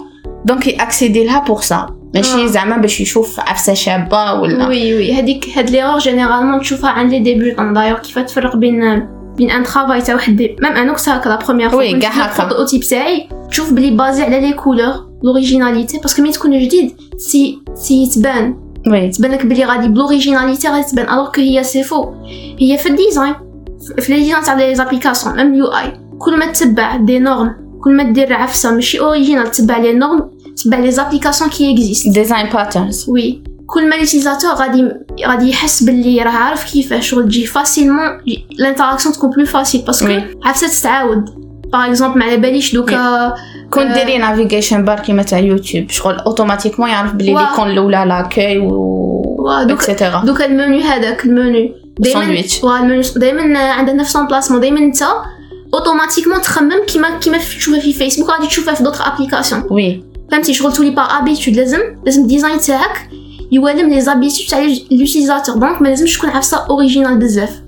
donc 0.44 0.66
ياكسيدي 0.66 1.24
لها 1.24 1.40
pour 1.40 1.60
ça 1.60 1.86
ماشي 2.16 2.44
آه. 2.44 2.46
زعما 2.46 2.76
باش 2.76 3.00
يشوف 3.00 3.40
عفسة 3.40 3.74
شابة 3.74 4.32
ولا. 4.32 4.68
وي 4.68 4.94
وي. 4.94 5.12
هذيك 5.12 5.58
هاد 5.58 5.70
l'erreur 5.70 5.98
généralement 5.98 6.60
تشوفها 6.60 6.90
عند 6.90 7.10
les 7.10 7.18
débutants. 7.18 7.72
دايوغ 7.72 7.98
كيف 7.98 8.18
تفرق 8.18 8.56
بين 8.56 9.06
بين 9.36 9.50
un 9.50 9.62
travail 9.62 10.02
تاع 10.02 10.14
واحد 10.14 10.42
même 10.42 10.72
أنا 10.76 10.92
كنت 10.92 11.08
هكا 11.08 11.28
la 11.28 11.36
première 11.36 11.70
fois 11.70 11.78
oui، 11.78 11.98
كاع 11.98 12.10
هكا. 12.10 12.42
ال 12.42 12.46
prototype 12.46 12.80
تاعي 12.80 13.28
تشوف 13.50 13.72
بلي 13.72 13.90
basé 13.90 14.22
على 14.22 14.40
les 14.40 14.52
couleurs 14.52 14.94
l'originalité 15.24 15.98
parce 15.98 16.13
que 16.13 16.22
ملي 16.22 16.32
تكون 16.32 16.58
جديد 16.58 16.92
سي 17.16 17.58
سي 17.74 18.10
تبان. 18.14 18.56
oui. 18.86 19.08
تبان 19.08 19.32
لك 19.32 19.46
بلي 19.46 19.64
غادي 19.64 19.88
ب 19.88 19.94
l'originalité 19.94 20.68
غادي 20.68 20.86
تبان. 20.90 21.08
alors 21.10 21.32
que 21.32 21.40
هي 21.40 21.64
c'est 21.64 21.82
faux 21.82 22.14
هي 22.60 22.78
في 22.78 22.88
ال 22.88 22.95
design 22.95 23.34
في 23.98 24.12
les 24.12 24.18
designs 24.18 24.44
تاع 24.44 24.54
les 24.54 24.74
applications 24.74 25.36
même 25.36 25.52
ال 25.52 25.66
UI 25.66 25.92
كل 26.18 26.38
ما 26.38 26.52
تتبع 26.52 26.96
des 26.96 27.18
normes 27.18 27.66
كل 27.84 27.92
ما 27.96 28.02
دير 28.02 28.32
عفسة 28.32 28.74
ماشي 28.74 29.00
original 29.00 29.50
تتبع 29.50 29.78
les 29.78 29.92
normes 29.92 30.30
تتبع 30.56 30.78
les 30.78 30.90
applications 30.90 31.50
qui 31.50 31.72
existent 31.74 32.08
design 32.08 32.46
patterns 32.48 33.04
oui 33.08 33.42
كل 33.66 33.88
ما 33.88 33.94
l'utilisateur 33.94 34.50
غادي 34.54 34.88
غادي 35.26 35.50
يحس 35.50 35.82
باللي 35.82 36.22
راه 36.22 36.30
عارف 36.30 36.72
كيفاش 36.72 37.10
شغل 37.10 37.24
تجي 37.24 37.46
facilement 37.46 38.20
ال 38.52 38.58
interaction 38.58 39.14
تكون 39.14 39.30
plus 39.30 39.46
facile 39.46 39.82
parce 39.82 39.99
que. 39.99 40.12
عرفت 40.44 40.64
تتعاود 40.64 41.24
par 41.72 41.86
exemple 41.86 42.18
ما 42.18 42.24
على 42.24 42.36
باليش 42.36 42.74
دوكا 42.74 43.34
كون. 43.70 43.92
ديري 43.92 44.18
navigation 44.18 44.84
bar 44.84 45.00
كيما 45.00 45.22
تاع 45.22 45.38
يوتيوب 45.38 45.90
شغل 45.90 46.14
automatiquement 46.18 46.88
يعرف 46.88 47.12
بلي. 47.12 47.34
l'icône 47.34 47.70
الاولى 47.70 48.04
لاكاي 48.08 48.58
و 48.58 48.72
واه، 49.38 49.62
دوك- 49.64 49.76
et 49.78 49.89
cetera 49.89 50.22
دوكا 50.24 50.44
المنيو 50.46 50.80
هذاك 50.80 51.24
المنيو 51.24 51.70
دائما 51.98 52.24
المنيو 52.64 53.02
دائما 53.16 53.58
عنده 53.58 53.92
نفس 53.92 54.16
emplacement 54.16 54.60
دائما 54.60 54.78
انت 54.78 55.02
automatiquement 55.74 56.40
تخمم 56.40 56.84
كيما 56.86 57.18
كيما 57.18 57.38
تشوفها 57.38 57.80
في 57.80 57.92
فيسبوك 57.92 58.30
غادي 58.30 58.46
تشوفها 58.46 58.74
في 58.74 58.82
d'autres 58.82 59.08
applications 59.08 59.62
oui 59.70 60.02
فهمتي 60.30 60.54
شغل 60.54 60.72
تولي 60.72 60.90
par 60.90 61.18
habitude 61.18 61.56
لازم 61.56 61.80
لازم 62.04 62.22
ال 62.22 62.28
design 62.28 62.60
تاعك 62.60 63.08
يوالم 63.52 63.88
les 63.90 64.00
habitudes 64.00 64.46
تاع 64.50 64.66
l'utilisateur 64.90 65.56
donc 65.56 65.82
ما 65.82 65.88
لازمش 65.88 66.18
تكون 66.18 66.30
عفسة 66.30 66.56
originale 66.70 67.18
بزاف. 67.18 67.62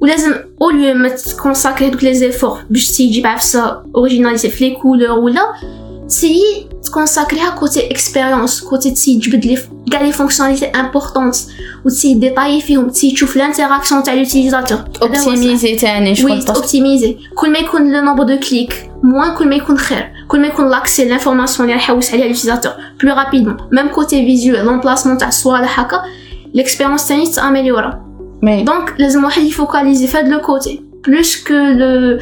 ولازم 0.00 0.34
au 0.62 0.70
lieu 0.70 0.94
ما 0.94 1.08
تكونساكري 1.08 1.88
هذوك 1.88 2.04
les 2.04 2.14
efforts 2.14 2.58
باش 2.70 2.90
تيجي 2.90 3.20
بعفسة 3.20 3.82
originalité 3.96 4.50
في 4.50 4.68
les 4.68 4.74
couleurs 4.74 5.18
ولا 5.18 5.42
تسيي 6.08 6.68
تكونساكريها 6.84 7.50
côté 7.50 7.90
expérience 7.90 8.60
côté 8.60 8.90
تسيي 8.90 9.18
تجبد 9.20 9.46
les 9.46 9.58
كاع 9.92 10.02
les 10.02 10.12
fonctionnalités 10.12 10.66
importantes 10.66 11.36
وتسيي 11.84 12.14
ديتايي 12.14 12.60
فيهم 12.60 12.88
تسيي 12.88 13.12
تشوف 13.12 13.36
l'interaction 13.36 14.02
تاع 14.02 14.14
l'utilisateur 14.14 14.78
اوبتيميزي 15.02 15.74
تاني 15.76 16.08
oui 16.10 16.14
شغل 16.14 16.34
parce 16.34 16.45
que 16.45 16.52
اوبتيميزي 16.52 17.16
كل 17.34 17.52
ما 17.52 17.58
يكون 17.58 17.92
le 17.92 18.00
nombre 18.04 18.24
de 18.24 18.38
clics 18.48 18.90
moins 19.02 19.34
كل 19.34 19.48
ما 19.48 19.54
يكون 19.54 19.78
خير 19.78 20.12
كل 20.28 20.40
ما 20.40 20.46
يكون 20.46 20.70
l'accès 20.70 21.04
l'information 21.04 21.68
اللي 21.68 21.80
راح 21.80 21.90
يحوس 21.90 22.10
عليها 22.10 22.26
l'utilisateur 22.26 22.72
plus 23.02 23.14
rapidement 23.14 23.56
même 23.72 23.88
côté 23.88 24.26
visuel 24.26 24.64
l'emplacement 24.66 25.18
تاع 25.18 25.28
الصوالح 25.28 25.80
هكا 25.80 26.02
l'expérience 26.54 27.08
تاني 27.08 27.26
تاميليورا 27.26 28.04
mais 28.42 28.62
donc 28.62 28.94
لازم 28.98 29.24
واحد 29.24 29.42
يفوكاليزي 29.42 30.06
في 30.06 30.18
هاد 30.18 30.28
le 30.28 30.40
côté 30.40 30.82
plus 31.06 31.44
que 31.44 31.54
le 31.54 32.18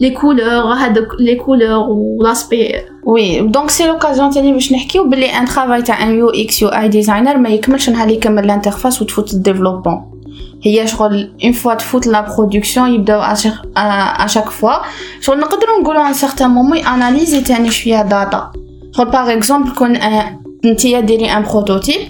les 0.00 0.10
couleurs 0.10 0.72
هادوك 0.72 1.06
les 1.20 1.34
couleurs 1.34 1.88
و 1.88 2.22
l'aspect 2.22 2.74
oui 3.04 3.40
donc 3.40 3.70
c'est 3.70 3.86
l'occasion 3.86 4.30
تاني 4.30 4.52
باش 4.52 4.72
نحكيو 4.72 5.04
بلي 5.04 5.26
un 5.26 5.44
travail 5.44 5.82
تاع 5.82 6.02
un 6.02 6.18
UX 6.18 6.62
UI 6.62 6.68
designer 6.68 7.36
ما 7.36 7.48
يكملش 7.48 7.90
نهار 7.90 8.08
يكمل 8.08 8.44
l'interface 8.44 9.02
وتفوت 9.02 9.32
ال 9.34 9.40
développement 9.40 10.18
هي 10.62 10.86
شغل 10.86 11.30
une 11.44 11.52
fois 11.52 11.74
تفوت 11.74 12.06
la 12.06 12.20
production 12.20 12.94
يبداو 12.94 13.20
à 13.76 13.87
chaque 13.87 14.50
fois 14.50 14.72
شغل 15.20 15.38
نقدروا 15.38 15.80
نقولوا 15.80 16.08
un 16.08 16.12
certain 16.12 16.50
moment 16.50 16.78
analyser 16.78 17.40
تاني 17.40 17.70
شوية 17.70 18.02
data 18.02 18.52
شغل 18.96 19.06
par 19.06 19.32
exemple 19.32 19.70
كون 19.70 19.96
آه، 19.96 20.40
نتيا 20.64 21.00
ديري 21.00 21.30
un 21.30 21.42
prototype 21.42 22.00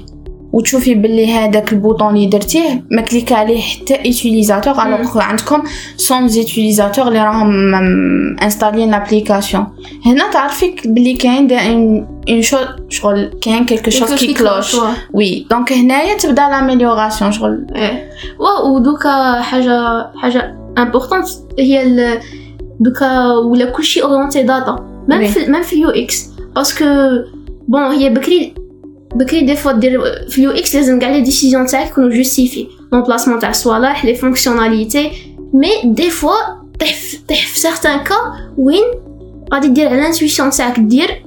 وتشوفي 0.52 0.94
باللي 0.94 1.32
هذاك 1.32 1.72
ال 1.72 1.79
bouton 1.79 2.16
اللي 2.16 2.26
درتيه 2.26 2.84
ما 2.90 3.02
clique 3.02 3.32
عليه 3.32 3.60
حتى 3.60 3.94
utilisateur 4.04 4.82
alors 4.82 5.20
عندكم 5.20 5.62
100 6.10 6.36
utilisateurs 6.36 7.08
اللي 7.08 7.24
راهم 7.24 7.74
installين 8.42 8.90
l'application 8.90 9.66
هنا 10.06 10.30
تعرفي 10.30 10.74
باللي 10.84 11.14
كاين 11.14 11.46
دا 11.46 11.60
اون 11.60 12.42
شو 12.42 12.56
شغل 12.88 13.30
كاين 13.40 13.64
quelque 13.66 13.90
chose 13.90 14.14
qui 14.14 14.34
cloche 14.34 14.76
oui 15.14 15.46
donc 15.50 15.72
هنايا 15.72 16.16
تبدا 16.16 16.48
l'amélioration 16.48 17.32
شغل. 17.32 17.66
إيه. 17.76 18.10
واو 18.38 18.74
ودوكا 18.74 19.40
حاجة 19.40 20.06
حاجة 20.16 20.56
importante 20.78 21.26
هي 21.58 22.20
دوكا 22.80 23.26
ولا 23.26 23.64
كلشي 23.64 24.02
orienté 24.02 24.42
data 24.42 25.04
même. 25.08 25.26
في 25.26 25.50
même 25.50 25.62
في 25.62 25.72
ال 25.72 25.90
UX. 25.90 26.28
parce 26.54 26.73
que 26.73 26.84
bon 27.68 27.82
هي 27.82 28.08
بكري 28.10 28.54
بكري 29.14 29.40
des 29.40 29.56
fois 29.56 29.72
دير 29.72 30.00
في 30.28 30.38
ال 30.38 30.50
UX 30.50 30.76
لازم 30.76 30.98
كاع 30.98 31.10
les 31.10 31.20
décisions 31.20 31.66
تاعك 31.66 31.90
يكونوا 31.90 32.10
justifiés 32.10 32.66
l'emplacement 32.92 33.38
تاع 33.38 33.50
الصوالح 33.50 34.04
les 34.04 34.14
fonctionnalités 34.14 35.10
mais 35.54 35.68
des 35.84 36.10
fois 36.10 36.32
طيح 36.80 36.94
في- 36.94 37.18
طيح 37.28 37.46
في 37.46 37.60
certains 37.60 37.98
cas 37.98 38.14
وين 38.58 38.84
غادي 39.54 39.68
دير 39.68 39.88
على 39.88 39.98
l'intuition 40.00 40.50
تاعك 40.50 40.80
دير 40.80 41.24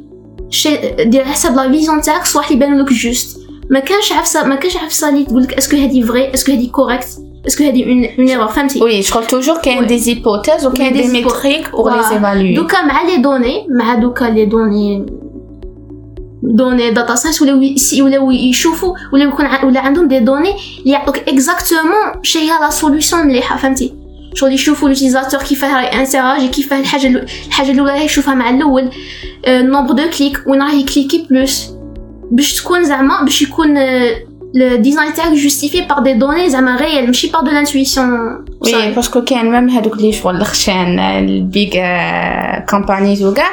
شي 0.49 0.77
دير 1.05 1.21
على 1.23 1.31
حسب 1.31 1.55
la 1.55 1.71
vision 1.71 2.01
تاعك 2.01 2.25
صوالح 2.25 2.51
اللي 2.51 2.65
يبانوا 2.65 2.83
لك 2.85 2.93
justes 2.93 3.37
ما 3.69 3.79
كانش 3.79 4.11
عفسه 4.11 4.43
ما 4.47 4.55
كانش 4.55 4.77
عفسة 4.77 5.09
اللي 5.09 5.25
تقول 5.25 5.43
لك 5.43 5.53
est-ce 5.53 5.69
que 5.69 5.77
هادي 5.77 6.03
vraie 6.03 6.33
est-ce 6.33 6.45
que 6.45 6.51
هادي 6.51 6.67
correcte 6.67 7.07
est-ce 7.47 7.58
que 7.58 7.63
هادي 7.63 7.83
une 7.85 8.05
une 8.19 8.27
erreur 8.29 8.47
فهمتي؟ 8.47 8.81
oui 8.83 9.01
شغل 9.01 9.27
toujours 9.27 9.57
كاين 9.57 9.79
oui. 9.79 9.85
des 9.85 9.97
hypothèses 9.97 10.65
وكاين 10.65 10.87
oui، 10.93 11.01
des 11.01 11.01
des 11.01 11.07
hypo- 11.07 11.33
métriques 11.33 11.71
pour 11.71 11.89
les 11.89 11.99
واه. 11.99 12.11
évaluer 12.13 12.53
دوكا 12.55 12.81
مع 12.81 13.01
les 13.01 13.17
données 13.17 13.67
مع 13.69 13.95
دوكا 13.95 14.25
les 14.25 14.45
données 14.45 15.05
données 16.43 16.91
data 16.91 17.15
science 17.15 17.41
ولاو 17.41 17.61
ولاو 17.99 18.31
يشوفوا 18.31 18.95
ولاو 19.13 19.29
يكون 19.29 19.45
ولا 19.63 19.79
عندهم 19.79 20.07
des 20.07 20.19
données 20.19 20.49
اللي 20.79 20.91
يعطوك 20.91 21.17
exactement 21.17 22.23
شي 22.23 22.39
هي 22.39 22.59
la 22.61 22.69
solution 22.69 23.27
مليحة 23.27 23.57
فهمتي؟ 23.57 23.93
شغل 24.33 24.53
يشوفوا 24.53 24.89
l'utilisateur 24.89 25.39
كيفاه 25.43 25.75
راه 25.75 26.01
interagit 26.01 26.47
كيفاه 26.47 26.79
الحاجة 26.79 27.25
الحاجة 27.47 27.71
الأولى 27.71 27.91
راه 27.91 28.01
يشوفها 28.01 28.33
مع 28.33 28.49
الأول 28.49 28.89
nombre 29.47 29.93
de 29.93 30.03
clics 30.17 30.41
وين 30.47 30.61
راه 30.61 30.73
يcliqué 30.73 31.27
plus 31.29 31.69
باش 32.31 32.61
تكون 32.61 32.83
زعما 32.83 33.21
باش 33.23 33.41
يكون 33.41 33.77
ال 34.55 34.63
design 34.63 35.13
تاعك 35.13 35.31
justifié 35.31 35.81
par 35.81 35.99
des 35.99 36.13
données 36.13 36.49
زعما 36.49 36.75
réelles 36.75 37.05
ماشي 37.05 37.27
بار 37.27 37.41
دو 37.41 37.51
لانتويسيون 37.51 38.45
وي 38.61 38.91
باسكو 38.91 39.21
كاين 39.21 39.51
ميم 39.51 39.69
هادوك 39.69 39.97
اللي 39.97 40.13
شغل 40.13 40.35
الخشان 40.35 40.99
ال 40.99 41.19
big 41.19 41.77
companies 42.69 43.23
وكاع 43.23 43.51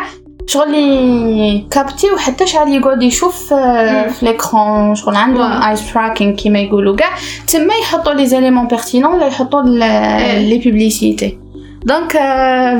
شغل 0.49 0.75
اللي 0.75 1.64
capter 1.71 2.11
وحتى 2.11 2.47
شحال 2.47 2.75
يقعد 2.75 3.02
يشوف 3.02 3.52
آه، 3.52 4.05
مم. 4.07 4.11
في 4.12 4.26
l'écran 4.26 4.95
شغل 4.95 5.17
عندهم 5.17 5.40
واه. 5.50 5.71
eyes 5.71 5.92
tracking 5.92 6.35
كيما 6.35 6.59
يقولوا. 6.59 6.97
كاع 6.97 7.11
تما 7.47 7.75
يحطوا 7.75 8.12
les 8.12 8.26
éléments 8.26 8.66
pertinents 8.66 9.12
ولا 9.14 9.26
يحطوا 9.26 9.62
les 9.62 10.61
publicités 10.64 11.38
donc 11.85 12.12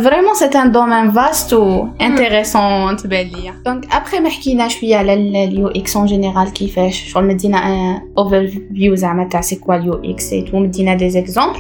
vraiment 0.05 0.35
c'est 0.35 0.45
un 0.45 0.73
domaine 0.73 1.11
vaste 1.11 1.53
et 1.53 1.87
intéressant 2.01 2.97
تبان 2.97 3.27
ليا 3.27 3.55
donc 3.67 3.95
après 3.95 4.21
ما 4.21 4.29
حكينا 4.29 4.69
شوية 4.69 4.97
على 4.97 5.15
ال 5.15 5.69
UX 5.69 5.97
en 5.97 6.07
général 6.07 6.53
كيفاش 6.53 7.13
شغل 7.13 7.25
مدينا 7.25 7.59
un 7.59 8.01
overview 8.19 8.95
زعما 8.95 9.25
تاع 9.25 9.41
c'est 9.41 9.57
quoi 9.57 9.75
ال 9.77 10.01
UX 10.05 10.33
et 10.33 10.43
tout 10.43 10.59
مدينا 10.59 10.95
des 10.95 11.11
exemples 11.11 11.59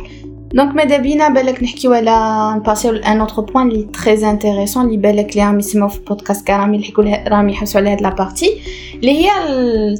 donc 0.54 0.74
ماذا 0.74 0.96
بينا 0.96 1.28
بالك 1.28 1.62
نحكيو 1.62 1.92
على 1.92 2.54
نpassيو 2.56 2.92
à 2.92 3.01
un 3.01 3.20
autre 3.20 3.42
point 3.42 3.68
اللي 3.68 3.82
très 3.82 4.30
intéressant 4.30 4.84
اللي 4.84 4.96
بالك 4.96 5.30
اللي 5.30 5.42
راهم 5.42 5.58
يسمعوا 5.58 5.90
في 5.90 6.00
راهم 6.50 6.74
يحكوا 6.74 7.04
لها 7.04 7.28
راهم 7.28 7.48
يحسوا 7.48 7.80
على 7.80 7.90
هاد 7.90 8.02
la 8.02 8.14
partie 8.14 8.60
اللي 8.94 9.12
هي 9.12 9.30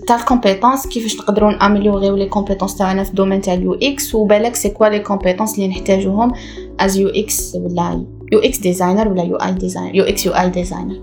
تاع 0.07 0.17
ال 0.17 0.22
compétences 0.22 0.87
كيفاش 0.87 1.17
نقدروا 1.17 1.53
نaméliorيو 1.53 2.17
les 2.17 2.27
compétences 2.27 2.77
تاعنا 2.77 3.05
في 3.05 3.11
ال 3.11 3.14
domaine 3.14 3.41
تاع 3.41 3.55
ال 3.55 3.75
UX 3.75 4.15
وبالك 4.15 4.55
c'est 4.55 4.69
quoi 4.69 4.87
les 4.87 4.99
compétences 4.99 5.55
اللي 5.55 5.69
نحتاجوهم 5.69 6.33
از 6.81 6.97
يو 6.97 7.09
إكس 7.09 7.57
ولا 7.57 8.07
يو 8.33 8.39
إكس 8.39 8.59
ديزاينر 8.59 9.09
ولا 9.09 9.23
يو 9.23 9.37
اي 9.37 9.53
ديزاينر 9.53 9.95
يو 9.95 10.05
إكس 10.05 10.27
يو 10.27 10.33
اي 10.33 10.51
ديزاينر 10.51 11.03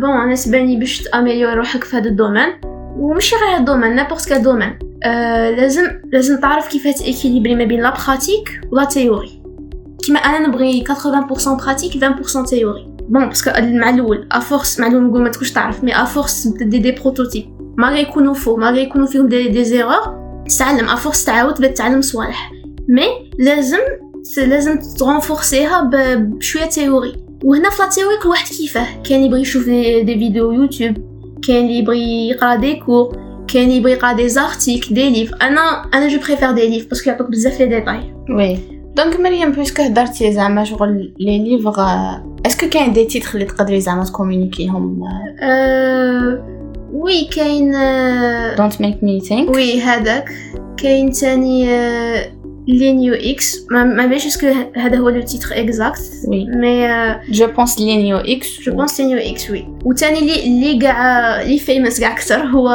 بون 0.00 0.10
أنا 0.10 0.34
سباني 0.34 0.76
باش 0.76 1.02
تaméliorer 1.02 1.54
روحك 1.54 1.84
في 1.84 1.96
هذا 1.96 2.08
ال 2.08 2.16
domaine 2.16 2.75
وماشي 2.96 3.36
غير 3.36 3.56
ال 3.56 3.61
domaine 3.61 3.94
n'importe 3.94 4.28
quel 4.28 4.42
domaine. 4.42 4.78
أه 5.04 5.50
لازم 5.50 5.82
لازم 6.12 6.40
تعرف 6.40 6.68
كيف 6.68 6.88
تéquilibrer 6.88 7.54
ما 7.54 7.64
بين 7.64 7.82
la 7.82 7.90
pratique 7.90 8.60
و 8.72 8.76
la 8.76 8.84
théorie 8.84 9.42
كيما 10.04 10.18
أنا 10.18 10.48
نبغي 10.48 10.84
80% 10.84 11.48
pratique 11.48 11.92
20% 11.92 12.48
théorie 12.50 12.86
bon 13.08 13.28
parce 13.28 13.42
que 13.42 13.50
مع 13.60 13.90
الأول 13.90 14.28
à 14.32 14.40
force 14.40 14.80
مع 14.80 14.86
الأول 14.86 15.02
نقول 15.04 15.22
ما 15.22 15.28
تكونش 15.28 15.50
تعرف 15.50 15.84
mais 15.84 16.02
à 16.02 16.09
force 16.09 16.46
des 16.46 16.78
des 16.78 16.92
prototypes 16.92 17.44
ما 17.78 17.88
غيكونوا 17.88 18.34
faux 18.34 18.56
ما 18.56 18.70
غيكونوا 18.70 19.06
فيهم 19.06 19.28
des 19.28 19.48
des 19.48 19.64
erreurs 19.64 20.42
تتعلم 20.48 20.88
à 20.88 20.94
force 20.94 21.24
تعاود 21.24 21.54
تبدا 21.54 21.68
تتعلم 21.68 22.00
صوالح. 22.00 22.52
mais 22.88 23.30
لازم 23.38 23.78
لازم 24.36 24.78
تrenforcerيها 24.98 25.90
بشوية 26.18 26.64
théorie 26.64 27.12
وهنا 27.44 27.70
في 27.70 27.82
la 27.82 27.88
théorie 27.88 28.16
كل 28.22 28.28
واحد 28.28 28.46
كيفاه 28.48 28.86
كاين 29.02 29.22
يبغي 29.24 29.40
يشوف 29.40 29.64
des 29.64 30.18
vidéos 30.18 30.52
YouTube 30.52 31.15
كاين 31.46 31.64
اللي 31.66 31.78
يبغي 31.78 32.28
يقرا 32.28 32.54
des 32.54 32.74
cours 32.74 33.16
كاين 33.48 33.70
يبغي 33.70 33.92
يقرا 33.92 34.12
des 34.12 34.28
articles 34.28 34.92
des 34.92 35.10
livres. 35.10 35.34
أنا 35.34 35.60
أنا 35.94 36.08
je 36.08 36.18
préfère 36.18 36.50
des 36.50 36.68
livres 36.68 36.88
parce 36.88 37.02
que 37.02 37.10
يعطوك 37.10 37.30
بزاف 37.30 37.60
les 37.60 37.66
détails. 37.66 38.14
oui. 38.30 38.58
donc 38.96 39.20
مريم 39.20 39.52
puisque 39.52 39.82
هضرتي 39.82 40.32
زعما 40.32 40.64
شغل 40.64 41.12
les 41.18 41.38
livres 41.38 41.86
est-ce 42.46 42.61
que 42.61 42.68
كاين 42.68 42.92
des 42.92 43.04
titres 43.04 43.30
اللي 43.34 43.44
تقدري 43.44 43.80
زعما 43.80 44.04
تcommuniquerيهم؟ 44.04 45.00
oui 46.92 47.24
كاين 47.24 47.72
Don't 48.56 48.80
Make 48.80 49.04
Me 49.04 49.20
Think 49.20 49.50
oui 49.50 49.80
هذاك 49.80 50.30
كاين 50.76 51.10
تاني 51.10 51.66
Lean 52.66 53.14
UX 53.14 53.66
ما 53.70 54.06
بيش 54.06 54.26
est-ce 54.26 54.39
que 54.39 54.46
هذا 54.76 54.96
هو 54.96 55.08
لو 55.08 55.20
تيتر 55.20 55.48
اكزاكت 55.52 56.00
وي 56.28 56.44
مي 56.44 56.88
جو 57.30 57.46
بونس 57.46 57.80
لينيو 57.80 58.16
إكس 58.16 58.60
جو 58.60 58.72
بونس 58.72 59.00
لينيو 59.00 59.18
إكس 59.18 59.50
وي 59.50 59.66
وتاني 59.84 60.18
اللي 60.18 60.46
اللي 60.46 60.78
كاع 60.78 61.42
اللي 61.42 61.58
famous 61.58 62.00
كاع 62.00 62.12
أكثر 62.12 62.42
هو 62.42 62.68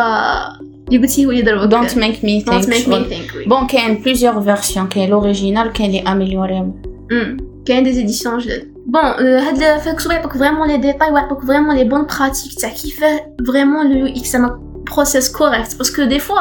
اللي 0.88 1.00
قلتي 1.00 1.26
هو 1.26 1.32
يضربك 1.32 1.72
Don't 1.72 1.98
Make 1.98 2.24
Me 2.24 2.42
Don't 2.42 2.70
Make 2.70 2.88
Me 2.88 2.96
Think 2.96 3.08
Think 3.08 3.36
oui 3.36 3.46
bon 3.46 3.68
كاين 3.68 3.96
plusieurs 3.96 4.42
versions 4.42 4.88
كاين 4.88 5.10
l'original 5.10 5.74
كاين 5.74 5.92
les 5.92 6.00
améliorées 6.00 6.58
أمم. 6.58 7.38
كاين 7.66 7.84
des 7.84 7.94
éditions 7.94 8.38
جدد 8.38 8.72
bon 8.86 9.02
هاد 9.28 9.80
فاك 9.80 10.00
صوب 10.00 10.12
يعطوك 10.12 10.38
vraiment 10.38 10.68
les 10.68 10.78
détails 10.78 11.12
ويعطوك 11.12 11.46
vraiment 11.46 11.76
les 11.76 11.84
bonnes 11.84 12.02
pratiques 12.02 12.60
تاع 12.62 12.70
كيفاه 12.70 13.36
vraiment 13.48 13.92
le 13.92 14.06
UX 14.06 14.32
زعما 14.32 14.72
process 14.96 15.32
correct 15.32 15.78
parce 15.78 15.94
que 15.94 16.04
des 16.04 16.20
fois 16.20 16.40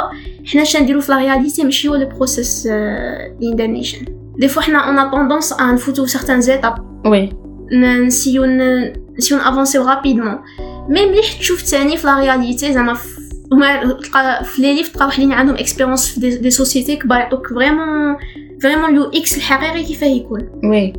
حنا 0.53 0.65
شا 0.65 0.79
نديرو 0.79 1.01
في 1.01 1.13
la 1.13 1.19
réalité 1.19 1.65
ماشي 1.65 1.89
هو 1.89 1.95
le 1.95 2.09
process 2.09 2.67
اللي 2.67 3.51
ندانيشن 3.53 4.05
des 4.39 4.49
fois 4.49 4.63
حنا 4.63 4.79
on 4.79 4.99
a 4.99 5.11
tendance 5.11 5.53
à 5.53 5.63
نفوتو 5.73 6.07
certaines 6.07 6.41
étapes 6.41 6.75
oui. 7.07 7.33
نسيو 7.73 8.45
نسيو 9.19 9.39
نافونسيو 9.39 9.89
رابيدمون 9.89 10.39
mais 10.89 11.07
مليح 11.07 11.33
تشوف 11.33 11.63
تاني 11.63 11.97
في 11.97 12.07
la 12.07 12.19
réalité 12.21 12.73
زعما 12.73 12.97
هما 13.53 13.93
تلقى 13.93 14.45
في 14.45 14.63
لي 14.63 14.75
ليف 14.75 14.89
تلقى 14.89 15.07
واحد 15.07 15.23
اللي 15.23 15.35
عندهم 15.35 15.57
expérience 15.57 16.09
في 16.09 16.21
des, 16.21 16.37
des 16.37 16.51
sociétés 16.51 16.97
كبار 16.97 17.19
يعطوك 17.19 17.49
vraiment 17.49 18.17
vraiment 18.63 18.91
ال 18.91 19.05
UX 19.05 19.37
الحقيقي 19.37 19.85
كيفاه 19.85 20.09
يكون. 20.09 20.41
oui. 20.65 20.93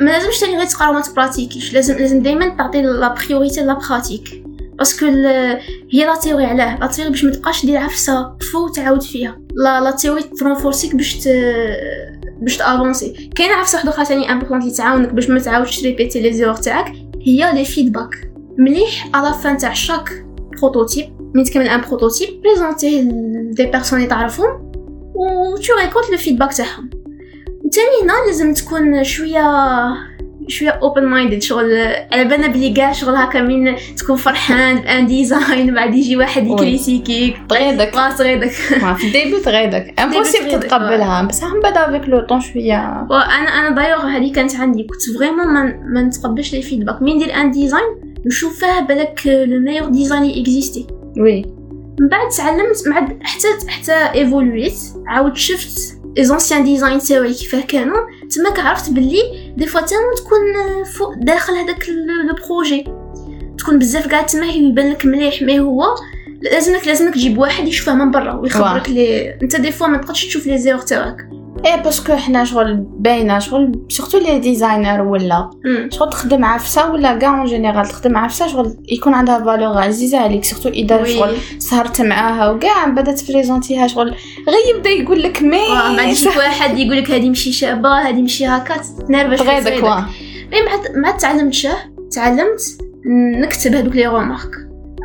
ما 0.00 0.10
لازمش 0.10 0.40
تاني 0.40 0.56
غير 0.56 0.66
تقرا 0.66 0.88
وما 0.88 1.00
تpratiquerيش 1.00 1.74
لازم 1.74 1.98
لازم 1.98 2.22
دائما 2.22 2.48
تعطي 2.48 2.82
la 2.82 3.14
priorité 3.14 3.60
la 3.60 3.78
pratique 3.88 4.41
parce 4.82 4.97
que 4.97 5.06
هي 5.92 6.06
la 6.06 6.16
théorie 6.22 6.44
علاه 6.44 6.78
la 6.78 6.86
théorie 6.86 7.10
باش 7.10 7.24
ما 7.24 7.30
تبقاش 7.30 7.66
دير 7.66 7.76
عفسة 7.76 8.36
faux 8.52 8.68
تعاود 8.68 9.02
فيها. 9.02 9.38
la 9.54 9.80
la 9.80 9.90
théorie 9.90 10.22
تrenforcerيك 10.22 10.96
باش 10.96 11.14
ت 11.14 11.28
باش 12.40 12.56
تavancer. 12.56 13.30
كاينة 13.36 13.54
عفسة 13.54 13.78
وحدة 13.78 13.90
أخرى 13.90 14.04
ثاني 14.04 14.32
importante 14.32 14.62
اللي 14.62 14.74
تعاونك 14.74 15.08
باش 15.12 15.30
ما 15.30 15.38
تعاودش 15.38 15.80
تrépéter 15.80 16.20
les 16.20 16.32
erreurs 16.32 16.54
تاعك 16.54 16.92
هي 17.26 17.52
les 17.52 17.64
feedbacks 17.64 18.30
مليح 18.58 19.08
à 19.14 19.21
la 19.21 19.34
fin 19.34 19.56
تاع 19.56 19.72
chaque 19.72 20.24
prototype 20.58 21.06
من 21.34 21.44
تكمل 21.44 21.68
un 21.68 21.80
prototype 21.80 22.42
présenterيه 22.42 23.00
des 23.50 23.66
personnes 23.66 23.98
اللي 23.98 24.10
تعرفهم 24.10 24.72
et 25.14 25.56
tu 25.56 25.74
récoltes 25.80 26.10
le 26.10 26.18
feedback 26.18 26.54
تاعهم. 26.54 26.90
وتاني 27.64 28.02
هنا 28.02 28.12
لازم 28.26 28.54
تكون 28.54 29.04
شوية 29.04 29.42
شوية 30.52 30.70
open-minded 30.70 31.42
شغل 31.42 31.76
على 32.12 32.24
بالنا 32.24 32.46
بلي 32.46 32.72
كاع 32.72 32.92
شغل 32.92 33.14
هكا 33.14 33.40
من 33.42 33.76
تكون 33.96 34.16
فرحان 34.16 34.76
ب 34.76 34.86
un 34.86 35.06
design 35.06 35.74
بعد 35.74 35.94
يجي 35.94 36.16
واحد. 36.16 36.46
يcritiquerيك 36.46 37.36
تغيدك 37.48 37.96
راس 37.96 38.20
غيدك 38.20 38.50
في 38.50 39.06
le 39.06 39.16
début 39.16 39.40
تغيدك 39.44 40.00
impossible 40.00 40.60
تتقبلها. 40.60 41.22
بصح 41.22 41.52
من 41.54 41.60
بعد 41.60 41.76
avec 41.76 42.08
le 42.08 42.20
temps 42.20 42.40
شوية. 42.40 43.06
وأنا 43.10 43.48
أنا 43.48 43.70
دايوغ 43.76 44.06
هذه 44.06 44.32
كانت 44.32 44.56
عندي. 44.56 44.82
كنت 44.82 45.18
vraiment 45.18 45.46
ما 45.46 45.74
ما 45.92 46.02
نتقبلش 46.02 46.54
les 46.54 46.62
feedbacks 46.62 47.02
من 47.02 47.16
ندير 47.16 47.34
un 47.34 47.50
design 47.50 47.84
نشوفه 48.26 48.80
بالك 48.80 49.20
le 49.26 49.60
meilleur 49.60 49.88
design 49.88 50.40
existé 50.40 50.86
oui. 51.16 51.42
من 52.00 52.08
بعد 52.08 52.28
تعلمت 52.28 52.88
مع 52.88 53.08
حتى 53.22 53.48
حتى 53.68 53.92
évoluيت 53.92 54.78
عاود 55.06 55.36
شفت 55.36 55.98
les 56.16 56.24
anciens 56.24 56.64
designs 56.64 56.98
تاوعي 56.98 57.34
كيفاه 57.34 57.60
كانوا. 57.60 57.98
تماك 58.34 58.58
عرفت 58.58 58.90
باللي 58.90 59.52
des 59.56 59.66
fois 59.66 59.80
tant 59.80 59.99
que 59.99 60.14
تكون 60.16 60.84
فوق 60.84 61.14
داخل 61.16 61.52
هذاك 61.52 61.88
le 62.28 62.34
projet. 62.48 62.84
تكون 63.58 63.78
بزاف 63.78 64.08
قاعد 64.08 64.26
تما 64.26 64.46
يبان 64.46 64.90
لك 64.90 65.06
مليح 65.06 65.42
mais 65.42 65.60
هو. 65.60 65.84
لازمك 66.42 66.86
لازمك 66.86 67.14
تجيب 67.14 67.38
واحد 67.38 67.68
يشوفه 67.68 67.94
من 67.94 68.10
برا 68.10 68.34
ويخبرك 68.34 68.90
لي 68.90 69.34
انت 69.42 69.56
des 69.56 69.72
fois 69.72 69.86
ما 69.86 69.98
تقدش 69.98 70.26
تشوف 70.26 70.46
les 70.46 70.58
erreurs 70.58 70.80
تاعك. 70.80 71.16
إيه 71.66 71.76
parce 71.82 72.03
que 72.03 72.16
حنا 72.16 72.44
شغل 72.44 72.76
باينة 72.76 73.38
شغل 73.38 73.86
surtout 73.88 74.18
les 74.18 74.38
designers 74.38 75.02
ولا. 75.02 75.50
شغل 75.90 76.10
تخدم 76.10 76.44
عفسة 76.44 76.92
ولا 76.92 77.14
كاع 77.14 77.38
en 77.38 77.46
général 77.46 77.86
تخدم 77.86 78.16
عفسة 78.16 78.46
شغل 78.46 78.76
يكون 78.88 79.14
عندها 79.14 79.38
valeur 79.38 79.78
عزيزة 79.78 80.18
عليك 80.18 80.44
surtout 80.44 80.68
إذا 80.68 81.02
oui. 81.02 81.14
شغل 81.14 81.36
سهرت 81.58 82.00
معاها 82.00 82.50
وكاع 82.50 82.86
من 82.86 82.94
بعد 82.94 83.14
تبريزونتيها 83.14 83.86
شغل. 83.86 84.14
غير 84.48 84.76
يبدأ 84.76 84.90
يقول 84.90 85.22
لك 85.22 85.42
mais. 85.42 85.68
بعد 85.96 86.08
يجيك 86.08 86.36
واحد 86.36 86.78
يقول 86.78 86.96
لك 86.96 87.10
هذه 87.10 87.30
مشي 87.30 87.52
شابة 87.52 87.98
هذه 87.98 88.22
مشي 88.22 88.46
هكا 88.46 88.74
تنرفز 89.08 89.38
تغيدك 89.38 89.82
واه. 89.82 90.06
ما 90.94 91.10
تعلمت 91.10 91.54
شاه 91.54 91.76
تعلمت 92.12 92.60
نكتب 93.40 93.74
هذوك 93.74 93.96
les 93.96 94.06
remarques 94.06 94.50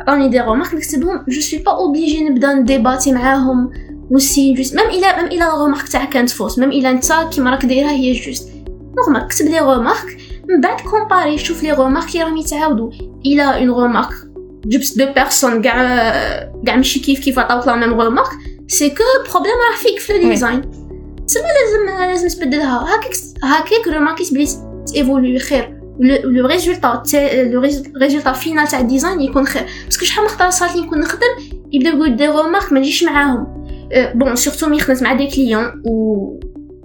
عطوني 0.00 0.28
des 0.28 0.40
remarques 0.40 0.74
نكتبهم 0.74 1.24
je 1.28 1.40
suis 1.40 1.58
pas 1.58 1.72
obligée 1.72 2.24
نبدأ 2.24 2.52
نديباتي 2.52 3.12
معاهم. 3.12 3.70
ونسي 4.10 4.54
juste 4.54 4.76
même 4.76 4.90
الا 4.90 5.16
même 5.16 5.26
الا 5.26 5.38
la 5.38 5.54
remarque 5.54 5.88
تاعك 5.88 6.08
كانت 6.08 6.30
fausse 6.30 6.58
même 6.58 6.72
الا 6.72 6.90
انت 6.90 7.12
كيما 7.32 7.50
راك 7.50 7.66
دايرها 7.66 7.90
هي 7.90 8.12
juste 8.12 8.48
normal 8.96 9.28
كتب 9.28 9.46
les 9.46 9.58
remarques 9.58 10.16
من 10.48 10.60
بعد 10.60 10.80
comparer 10.80 11.38
شوف 11.38 11.62
les 11.62 11.72
remarques 11.72 12.08
اللي 12.08 12.22
راهم 12.22 12.36
يتعاودوا 12.36 12.90
إلى 13.26 13.42
une 13.42 13.70
remarque 13.70 14.14
جبت 14.66 14.98
deux 14.98 15.12
personnes 15.12 15.62
كاع 15.62 15.74
كاع 16.66 16.76
ماشي 16.76 17.00
كيف 17.00 17.20
كيف 17.20 17.38
عطاوك 17.38 17.66
la 17.66 17.76
même 17.76 18.00
remarque 18.00 18.28
c'est 18.68 18.90
que 18.90 19.02
problème 19.30 19.54
راه 19.70 19.76
فيك 19.76 19.98
في 19.98 20.12
le 20.12 20.28
design 20.28 20.60
تسمى 21.26 21.42
لازم 21.42 22.10
لازم 22.10 22.40
تبدلها 22.40 22.84
هكاك 22.84 23.12
هكاك 23.42 23.88
روماركيت 23.88 24.34
بلي 24.34 24.48
تيفولوي 24.86 25.38
خير 25.38 25.78
le 26.00 26.46
résultat 26.46 27.02
le 27.34 27.60
résultat 27.96 28.32
final 28.32 28.68
تاع 28.68 28.80
ال 28.80 28.86
design 28.86 29.20
يكون 29.20 29.46
خير. 29.46 29.66
parce 29.84 29.96
que 29.96 30.04
شحال 30.04 30.24
من 30.24 30.30
خطره 30.30 30.50
صارت 30.50 30.76
لي 30.76 30.80
نكون 30.82 31.00
نخدم؟ 31.00 31.26
يبداو 31.72 31.96
يقول 31.96 32.16
des 32.16 32.26
remarques 32.26 32.72
ما 32.72 32.80
نجيش 32.80 33.04
معاهم. 33.04 33.57
bon 34.14 34.36
surtout 34.36 34.68
ملي 34.68 34.80
خدمت 34.80 35.02
مع 35.02 35.12
des 35.12 35.26
clients 35.26 35.82
و 35.84 36.40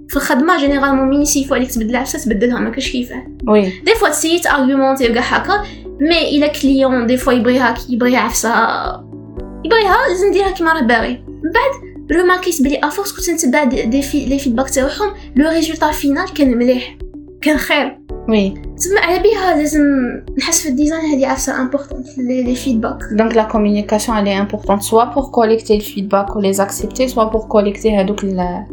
في 0.08 0.16
الخدمة 0.16 0.60
généralement 0.60 1.08
مين 1.08 1.22
يسيفو 1.22 1.54
عليك 1.54 1.72
تبدل 1.72 1.96
عفسه 1.96 2.18
تبدلها 2.18 2.60
ما 2.60 2.70
كاش 2.70 2.92
كيفاه 2.92 3.26
oui 3.48 3.62
des 3.62 3.94
fois 4.00 4.08
تسيي 4.08 4.38
تارغومونتي 4.38 5.10
وكاع 5.10 5.22
هكا 5.22 5.64
mais 6.00 6.36
الا 6.36 6.46
client 6.46 7.06
des 7.06 7.16
fois 7.16 7.32
يبغيها 7.32 7.74
يبغيها 7.88 8.18
عفسه 8.18 8.50
يبغيها 9.64 9.96
لازم 10.08 10.32
ديرها 10.32 10.50
كيما 10.50 10.72
راه 10.72 10.80
باغي 10.80 11.24
من 11.28 11.50
بعد 11.52 11.94
روماركيت 12.12 12.62
بلي 12.62 12.80
à 12.82 12.87
force 12.87 13.12
كنت 13.12 13.30
نتبع 13.30 13.64
دي, 13.64 13.82
دي 13.82 14.02
في 14.02 14.24
les 14.24 14.38
feedback 14.38 14.70
تاعهم 14.70 15.14
le 15.36 15.50
résultat 15.50 15.90
final 15.90 16.32
كان 16.34 16.58
مليح 16.58 16.96
كان 17.42 17.56
خير 17.56 17.98
oui 18.28 18.54
تسمى 18.84 18.98
على 18.98 19.18
بها 19.22 19.56
لازم 19.56 19.80
نحس 20.38 20.60
في 20.60 20.68
ال 20.68 20.73
design 20.73 21.00
هذه 21.04 21.26
عفسة 21.26 21.60
importante 21.60 22.04
les 22.18 22.42
les 22.42 22.54
feedback 22.54 22.98
donc 23.12 23.36
la 23.36 23.42
communication 23.42 24.18
elle 24.24 24.28
est 24.28 24.52
importante 24.52 24.82
soit 24.82 25.06
pour 25.14 25.30
collecter 25.30 25.76
le 25.78 25.82
feedback 25.82 26.36
ou 26.36 26.40
les 26.40 26.60
accepter 26.60 27.08
soit 27.08 27.30
pour 27.30 27.48
collecter 27.48 27.86
هذوك 27.86 28.24
ال 28.24 28.64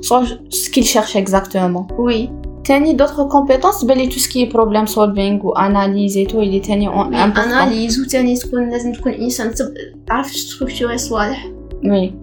soit 0.00 0.24
ce 0.50 0.70
qu'il 0.70 0.84
cherche 0.84 1.16
exactement. 1.16 1.92
oui 1.98 2.30
تاني 2.64 2.96
d'autres 2.96 3.28
compétences 3.28 3.84
بلي 3.84 4.10
tout 4.10 4.18
ce 4.18 4.28
qui 4.28 4.42
est 4.42 4.52
problem 4.58 4.86
solving 4.86 5.40
ou 5.42 5.52
analyse 5.56 6.16
et 6.16 6.26
tout 6.26 6.40
il 6.42 6.54
est 6.62 6.66
تاني 6.66 6.88
important. 6.88 7.38
analyse 7.38 8.00
وتاني 8.00 8.36
تكون 8.36 8.70
لازم 8.70 8.92
تكون 8.92 9.12
إنسان 9.12 9.54
تب- 9.54 9.74
تعرف 10.06 10.26
ستركتوري 10.26 10.98
صوالح. 10.98 11.46
oui 11.84 12.14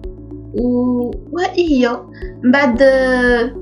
و 0.54 1.10
وهذه 1.32 1.60
هي. 1.72 2.00
من 2.44 2.50
بعد 2.50 2.82
آه، 2.82 3.52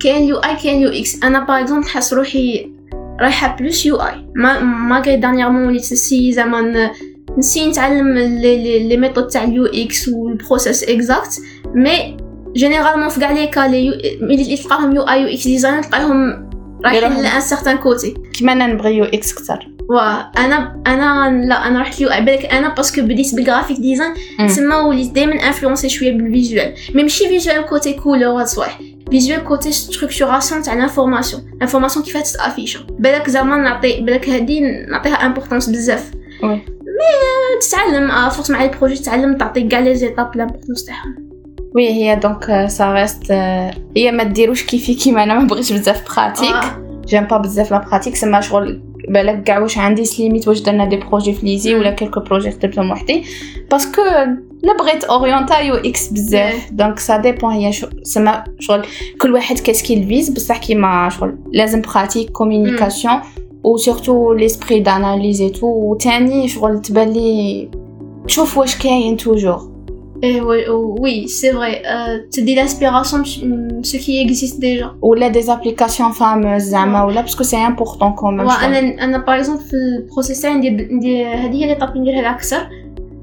كاين 0.00 0.28
UI 0.28 0.56
كاين 0.62 0.80
UX 0.82 1.24
أنا 1.24 1.44
par 1.44 1.60
exemple 1.60 1.84
نحس 1.86 2.14
روحي 2.14 2.77
رايحة 3.20 3.56
plus 3.56 3.86
UI. 3.86 4.26
ما 4.34 4.60
ما 4.60 5.00
كاي 5.00 5.16
dernièrement 5.16 5.66
وليت 5.66 5.92
نسي 5.92 6.32
زعما 6.32 6.90
نسي 7.38 7.66
نتعلم 7.66 8.18
les 8.18 8.96
méthodes 8.96 9.26
تاع 9.26 9.44
ال 9.44 9.66
UX 9.66 10.08
وال 10.08 10.25
process 10.25 10.84
exact 10.84 11.40
mais 11.74 12.16
généralement 12.56 13.08
في 13.08 13.20
كاع 13.20 13.32
les 13.32 13.46
cas 13.46 13.68
ملي 14.20 14.56
تلقاهم 14.56 14.96
UI 14.96 15.02
UX 15.02 15.44
design 15.44 15.80
تلقاهم 15.80 16.50
رايحين. 16.84 17.22
لأن 17.22 17.40
certain 17.40 17.76
côté. 17.76 18.14
كيما 18.32 18.52
أنا 18.52 18.66
نبغي 18.66 18.96
UX 18.96 19.34
كثر 19.34 19.68
وأنا 19.90 20.82
أنا 20.86 21.44
لا 21.46 21.66
أنا 21.66 21.80
رحت 21.80 22.00
UI. 22.00 22.24
بالك 22.24 22.44
أنا 22.44 22.74
parce 22.74 22.91
que 22.91 23.02
بديت 23.02 23.34
بال 23.34 23.44
graphic 23.44 23.80
design. 23.80 24.14
تسمى 24.38 24.74
وليت 24.74 25.12
دائما 25.12 25.32
influencée 25.32 25.88
شوية 25.88 26.12
بال 26.12 26.28
visual 26.28 26.74
mais 26.94 27.02
ماشي 27.02 27.28
visual 27.28 27.66
côté 27.66 27.92
couleurs 27.92 28.42
الصوالح 28.42 28.80
visual 29.10 29.44
côté 29.44 29.72
structuration 29.72 30.62
تاع 30.62 30.74
l'information 30.74 31.42
l'information 31.60 32.04
كيفاش 32.04 32.32
تتافيشا 32.32 32.80
بالك 32.98 33.30
زعما 33.30 33.56
نعطي 33.56 34.00
بالك 34.00 34.28
هادي 34.28 34.60
نعطيها 34.90 35.26
importance 35.26 35.68
بزاف 35.68 36.10
oui. 36.42 36.48
mais 36.98 37.60
تتعلم 37.60 38.10
à 38.10 38.17
force 38.17 38.50
مع 38.50 38.64
ال 38.64 38.68
projet 38.68 38.94
تتعلم 38.94 39.36
تعطي 39.38 39.62
كاع 39.62 39.80
les 39.80 39.94
étapes 39.94 40.36
l'importance 40.36 40.84
تاعهم 40.84 41.28
oui 41.74 41.88
هي 41.88 42.16
donc 42.16 42.66
ça 42.68 42.92
reste 42.92 43.32
هي 43.96 44.12
ما 44.12 44.22
ديروش 44.22 44.62
كيفي 44.62 44.94
كيما 44.94 45.22
أنا 45.22 45.34
ما 45.34 45.46
بغيتش 45.46 45.72
بزاف 45.72 46.16
pratique 46.16 46.56
j'aime 47.06 47.24
pas 47.24 47.36
بزاف 47.38 47.70
la 47.70 47.78
pratique 47.78 48.16
سما 48.16 48.40
شغل 48.40 48.82
بالك 49.08 49.42
كاع 49.42 49.58
واش 49.58 49.78
عندي 49.78 50.04
سليميت 50.04 50.48
واش 50.48 50.60
درنا 50.60 50.84
des 50.84 50.96
projets 50.96 51.32
في 51.32 51.46
l'ESI 51.46 51.74
ولا 51.74 51.90
quelques 51.90 52.20
projets 52.20 52.50
خدمتهم 52.50 52.90
وحدي 52.90 53.24
parce 53.70 53.90
que 53.90 54.02
لا 54.62 54.76
بغيت 54.76 55.04
اورينتا 55.04 55.58
UX 55.58 56.08
بزاف 56.08 56.72
donc 56.72 56.98
ça 56.98 57.16
dépend 57.16 57.52
هي 57.52 57.72
سما 58.02 58.44
شغل 58.58 58.86
كل 59.20 59.34
واحد 59.34 59.58
qu'est-ce 59.58 59.89
qu'il 59.89 60.06
vise 60.06 60.30
بصح 60.30 60.58
كيما 60.58 61.08
شغل 61.08 61.38
لازم 61.52 61.82
pratique 61.82 62.30
communication 62.30 63.20
و 63.64 63.76
surtout 63.76 64.32
l'esprit 64.32 64.80
d'analyse 64.80 65.40
et 65.40 65.50
tout 65.50 65.66
و 65.66 65.94
تاني 65.94 66.48
شغل 66.48 66.82
تبان 66.82 67.68
تشوف 68.26 68.58
واش 68.58 68.78
كاين 68.78 69.16
toujours 69.16 69.78
Et 70.22 70.40
oui, 70.40 70.60
oui 71.04 71.28
c'est 71.28 71.52
vrai. 71.52 71.82
Euh, 71.86 72.18
tu 72.32 72.42
dis 72.42 72.54
l'inspiration 72.56 73.18
de 73.18 73.86
ce 73.90 73.96
qui 73.96 74.20
existe 74.20 74.58
déjà. 74.58 74.88
Ou 75.00 75.14
là, 75.14 75.30
des 75.30 75.48
applications 75.48 76.12
fameuses, 76.12 76.62
زعما 76.62 77.04
ولا 77.04 77.22
parce 77.22 77.36
que 77.36 77.44
c'est 77.44 77.62
important 77.62 78.12
quand 78.12 78.32
même. 78.32 78.50
أنا 78.50 79.04
أنا 79.04 79.18
par 79.18 79.36
exemple 79.36 79.62
في 79.62 79.74
ال 79.74 79.82
process 79.82 80.40
تاعي 80.40 80.54
ندير 80.54 80.88
ندير 80.92 81.26
هذه 81.26 81.54
هي 81.54 81.64
l'étape 81.64 81.96
نديرها 81.96 82.30
أكثر 82.30 82.68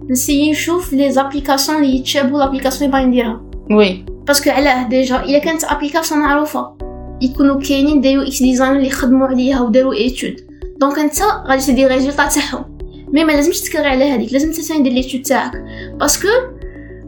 نسيي 0.09 0.51
نشوف 0.51 0.93
les 0.93 1.11
applications 1.11 1.83
اللي 1.83 1.95
يتشابهوا 1.97 2.39
l'application 2.39 2.89
اللي 2.89 2.91
باغي 2.97 3.05
نديرها 3.09 3.41
oui 3.71 4.05
parce 4.27 4.41
que 4.41 4.49
علاه 4.49 4.87
déjà 4.87 5.23
الا 5.23 5.39
كانت 5.39 5.63
application 5.63 6.19
معروفه 6.21 6.77
يكونوا 7.21 7.61
كاينين 7.61 8.01
des 8.01 8.11
UX 8.11 8.43
design 8.43 8.75
اللي 8.75 8.89
خدموا 8.89 9.27
عليها 9.27 9.61
وداروا 9.61 9.93
étude 9.93 10.35
donc 10.77 10.99
انت 10.99 11.21
غادي 11.47 11.65
تدير 11.65 11.91
résultat 11.91 12.27
تاعهم 12.27 12.77
mais 13.13 13.23
ما 13.23 13.31
لازمش 13.31 13.61
تكري 13.61 13.85
على 13.87 14.11
هذيك 14.11 14.33
لازم 14.33 14.47
انت 14.47 14.81
دير 14.81 14.93
l'étude 14.93 15.21
تاعك 15.21 15.51
parce 15.99 16.17
que 16.17 16.27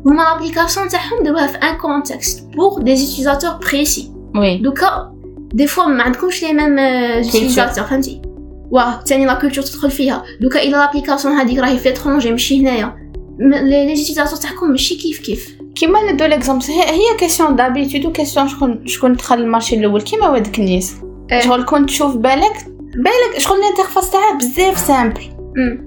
هما 0.05 0.23
l'application 0.23 0.87
تاعهم 0.89 1.23
داروها 1.23 1.47
في 1.47 1.57
un 1.57 1.75
contexte 1.75 2.49
pour 2.55 2.81
des 2.81 2.95
utilisateurs 2.95 3.51
précis 3.51 4.11
oui 4.35 4.57
دوكا 4.57 5.13
des 5.53 5.67
fois 5.67 5.85
ما 5.85 6.03
عندكمش 6.03 6.43
les 6.43 6.53
mêmes 6.53 6.77
utilisateurs 7.23 7.83
فهمتي 7.83 8.21
واه 8.71 9.01
تاني 9.01 9.25
la 9.25 9.33
culture 9.33 9.63
تدخل 9.63 9.91
فيها. 9.91 10.23
دوكا 10.41 10.63
الا 10.63 10.77
l'application 10.77 11.33
هذيك 11.33 11.59
راهي 11.59 11.77
في 11.77 11.89
l'étranger 11.89 12.31
ماشي 12.31 12.61
هنايا. 12.61 12.95
les 13.39 13.95
utilisateurs 13.95 14.37
تاعكم 14.37 14.71
ماشي 14.71 14.95
كيف 14.95 15.19
كيف؟ 15.19 15.57
كيما 15.75 16.11
ندو 16.11 16.25
l'exemple 16.25 16.65
هي 16.65 17.17
question 17.19 17.55
d'habitude 17.55 18.05
و 18.05 18.11
كيسيون 18.11 18.47
شكون 18.47 18.87
شكون 18.87 19.13
دخل 19.13 19.39
ال 19.39 19.44
marché 19.44 19.75
الأول. 19.75 20.01
كيما 20.01 20.29
واد 20.29 20.55
كنيس. 20.55 20.95
شغل 21.43 21.65
كنت 21.65 21.89
تشوف 21.89 22.15
بالك؟ 22.15 22.65
بالك 22.95 23.39
شغل 23.39 23.57
ال 23.57 23.62
interface 23.62 24.11
تاعها 24.11 24.37
بزاف 24.37 24.77
simple 24.77 25.21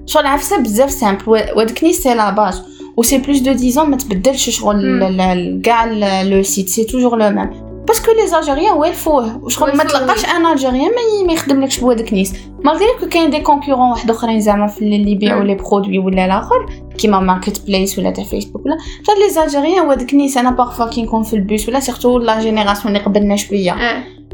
شغل 0.05 0.25
عفسة 0.25 0.57
بزاف 0.57 0.91
simple 0.91 1.29
واد 1.29 1.71
كنيس 1.71 2.03
c'est 2.03 2.13
la 2.13 2.29
base 2.29 2.61
و 2.97 3.03
c'est 3.03 3.17
plus 3.17 3.39
de 3.39 3.51
10 3.51 3.83
ما 3.83 3.97
تبدلش 3.97 4.49
شغل 4.49 5.61
كاع 5.63 5.85
le 6.23 6.43
site 6.43 6.69
c'est 6.69 6.83
toujours 6.83 7.17
le 7.17 7.29
même 7.29 7.70
parce 7.87 8.02
que 8.02 8.11
les 8.11 8.39
Algériens 8.39 8.73
والفوه 8.73 9.49
شغل 9.49 9.77
ما 9.77 9.83
تلقاش 9.83 10.25
un 10.25 10.45
Algérien 10.45 10.91
ما 11.27 11.33
يخدملكش 11.33 11.79
بواد 11.79 12.01
كنيس 12.01 12.33
malgré 12.63 12.85
que 12.99 13.07
كاين 13.09 13.29
des 13.29 13.39
concurrents 13.39 13.89
واحد 13.89 14.09
اخرين 14.09 14.39
زعما 14.39 14.67
في 14.67 14.81
اللي 14.81 15.11
يبيعوا 15.11 15.43
les 15.43 15.55
produits 15.55 15.99
ولا 15.99 16.25
الآخر 16.25 16.65
كيما 16.97 17.19
marketplace 17.19 17.99
ولا 17.99 18.11
تاع 18.11 18.23
فيسبوك 18.23 18.65
ولا 18.65 18.77
غير 19.09 19.17
les 19.17 19.43
Algériens 19.43 19.87
واد 19.87 20.09
كنيس 20.09 20.37
أنا 20.37 20.51
parfois 20.51 20.89
كي 20.89 21.01
نكون 21.01 21.23
في 21.23 21.35
البوس 21.35 21.69
ولا 21.69 21.79
surtout 21.79 22.17
la 22.17 22.39
génération 22.41 22.95
اللي 22.95 23.05
قبلنا 23.05 23.35
شوية 23.35 23.71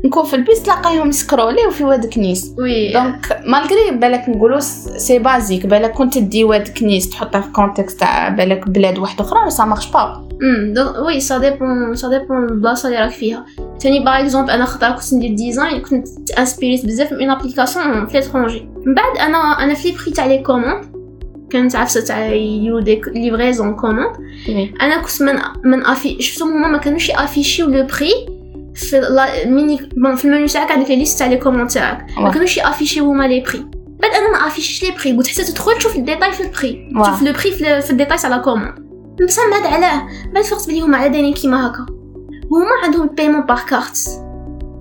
نكون 0.05 0.25
في 0.25 0.35
البيس 0.35 0.63
تلاقيهم 0.63 1.11
سكرولي 1.11 1.67
وفي 1.67 1.83
واد 1.83 2.05
كنيس. 2.05 2.53
oui. 2.57 2.93
donc 2.93 3.39
malgré 3.45 3.91
بالك 3.91 4.29
نقولوا 4.29 4.59
c'est 4.59 5.19
basique 5.19 5.65
بالك 5.65 5.91
كنت 5.91 6.17
تدي 6.17 6.43
واد 6.43 6.67
كنيس 6.67 7.09
تحطها 7.09 7.41
في 7.41 7.51
contexte 7.51 7.99
تاع 7.99 8.29
بالك 8.29 8.69
بلاد 8.69 8.97
واحدة 8.97 9.23
أخرى 9.23 9.49
ça 9.49 9.65
marche 9.65 9.91
pas 9.91 10.27
donc 10.73 10.95
oui 10.95 11.19
ça 11.19 11.37
dépend 11.37 11.95
ça 11.95 12.09
dépend 12.09 12.43
البلاصه 12.43 12.89
اللي 12.89 12.99
راك 12.99 13.11
فيها. 13.11 13.45
تاني 13.79 13.99
par 13.99 14.19
exemple 14.21 14.49
أنا 14.51 14.65
خطره 14.65 14.89
كنت 14.91 15.13
ندير 15.13 15.35
design 15.35 15.81
كنت 15.81 16.07
انسبيريت 16.39 16.85
بزاف 16.85 17.13
من 17.13 17.29
application 17.29 18.05
في 18.05 18.19
l'étranger 18.19 18.69
من 18.85 18.95
بعد 18.95 19.17
أنا 19.17 19.37
أنا 19.37 19.73
في 19.73 19.87
les 19.87 19.95
prix 19.97 20.11
تاع 20.11 20.25
les 20.25 20.37
commandes 20.37 20.85
كانت 21.49 21.75
عفسة 21.75 22.01
تاع 22.01 22.25
يديروا 22.25 22.81
des 22.81 23.01
livraisons 23.07 23.75
commandes 23.75 24.15
أنا 24.81 25.01
كنت 25.01 25.21
من 25.21 25.39
من 25.65 25.85
افي 25.85 26.21
شفتهم 26.21 26.49
هما 26.53 26.67
ما 26.67 26.77
كانوش 26.77 27.09
يافيشيو 27.09 27.67
le 27.67 27.83
prix 27.87 28.36
في 28.77 28.99
le 28.99 29.45
menu 29.45 29.89
bon 29.97 30.15
في 30.15 30.25
المنيو 30.25 30.47
تاعك 30.47 30.71
عندك 30.71 30.89
les 30.89 30.95
listes 30.95 31.19
تاع 31.19 31.27
les 31.27 31.37
commandes 31.37 31.67
تاعك 31.67 32.05
ما 32.17 32.31
كانوش 32.31 32.57
يافيشيو 32.57 33.05
هما 33.05 33.27
les 33.27 33.39
prix 33.41 33.65
بعد 34.01 34.11
أنا 34.11 34.31
ما 34.31 34.47
افيشيش 34.47 34.83
les 34.83 34.91
prix 34.91 35.17
قلت 35.17 35.27
حتى 35.27 35.43
تدخل 35.43 35.77
تشوف 35.77 35.95
ال 35.95 36.00
détail 36.00 36.31
في 36.31 36.43
ال 36.43 36.53
prix 36.53 36.89
تشوف 37.03 37.21
le 37.21 37.31
prix 37.31 37.81
في 37.81 37.91
ال 37.91 37.95
détail 37.95 38.17
تاع 38.17 38.29
la 38.29 38.37
commande 38.37 38.75
بصح 39.27 39.41
من 39.45 39.51
بعد 39.51 39.73
علاه 39.73 40.07
بعد 40.33 40.43
فقت 40.43 40.67
بلي 40.67 40.81
هما 40.81 40.97
على 40.97 41.09
دايرين 41.09 41.33
كيما 41.33 41.67
هكا 41.67 41.85
هما 42.51 42.67
عندهم 42.83 43.03
ال 43.03 43.08
paiement 43.08 43.41
par 43.41 43.65
carte 43.65 43.97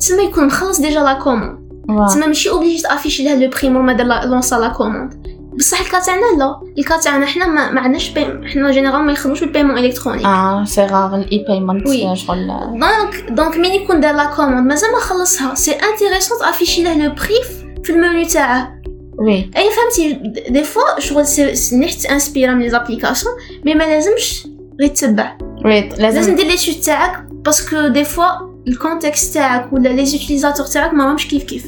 تسمى 0.00 0.22
يكون 0.22 0.44
مخلص 0.46 0.80
déjà 0.80 1.00
la 1.00 1.12
commande 1.12 1.68
تسمى 2.08 2.26
ماشي 2.26 2.50
obligé 2.50 2.82
تافيشي 2.82 3.24
له 3.24 3.34
le 3.34 3.50
prix 3.50 3.68
مور 3.68 3.82
ما 3.82 3.92
دار 3.92 4.24
لونسا 4.26 4.54
la 4.54 4.68
commande 4.68 5.25
بصح 5.56 5.80
ال 5.80 5.85
cas 5.85 6.00
تاعنا 6.00 6.20
لا. 6.38 6.60
ال 6.78 6.83
cas 6.83 6.96
تاعنا 6.96 7.26
حنا 7.26 7.46
ما, 7.46 7.70
ما 7.70 7.80
عندناش 7.80 8.08
بي... 8.10 8.48
حنا 8.48 8.70
général 8.70 9.02
ما 9.02 9.12
يخدموش 9.12 9.40
بال 9.40 9.48
paiement 9.48 9.78
électronique 9.78 10.24
آه 10.24 10.64
c'est 10.64 10.86
rare 10.86 11.14
ال 11.14 11.44
e-payment 11.48 11.88
شغل 12.14 12.46
donc 12.46 13.30
donc 13.30 13.56
مين 13.56 13.82
يكون 13.82 14.00
دار 14.00 14.14
la 14.14 14.24
commande 14.24 14.66
مازال 14.66 14.92
ما 14.92 14.98
خلصها 14.98 15.54
c'est 15.54 15.72
intéressant 15.72 16.38
ت 16.38 16.43
afficher 16.43 16.82
له 16.82 17.06
le 17.06 17.14
prix 17.14 17.42
في 17.84 17.90
المنيو 17.92 18.28
تاعه 18.28 18.76
oui 19.18 19.50
et 19.56 19.70
فهمتي 19.70 20.32
des 20.50 20.64
fois 20.64 21.00
شغل 21.00 21.26
c'est 21.26 21.76
نحت 21.76 22.06
inspirer 22.06 22.54
من 22.54 22.62
les 22.62 22.70
applications 22.70 23.34
mais 23.64 23.74
ما 23.74 23.84
لازمش 23.84 24.46
غير 24.80 24.88
تتبع 24.88 25.38
oui 25.64 25.80
لازم 25.80 26.02
لازم 26.02 26.36
دير 26.36 26.46
l'étude 26.46 26.74
تاعك 26.74 27.24
parce 27.30 27.66
que 27.67 27.88
des 27.88 28.04
fois 28.04 28.26
ال 28.68 28.76
contexte 28.76 29.34
تاعك 29.34 29.72
ولا 29.72 29.88
les 29.88 30.06
utilisateurs 30.06 30.66
تاعك 30.66 30.94
ما 30.94 31.12
همش 31.12 31.28
كيف 31.28 31.44
كيف 31.44 31.66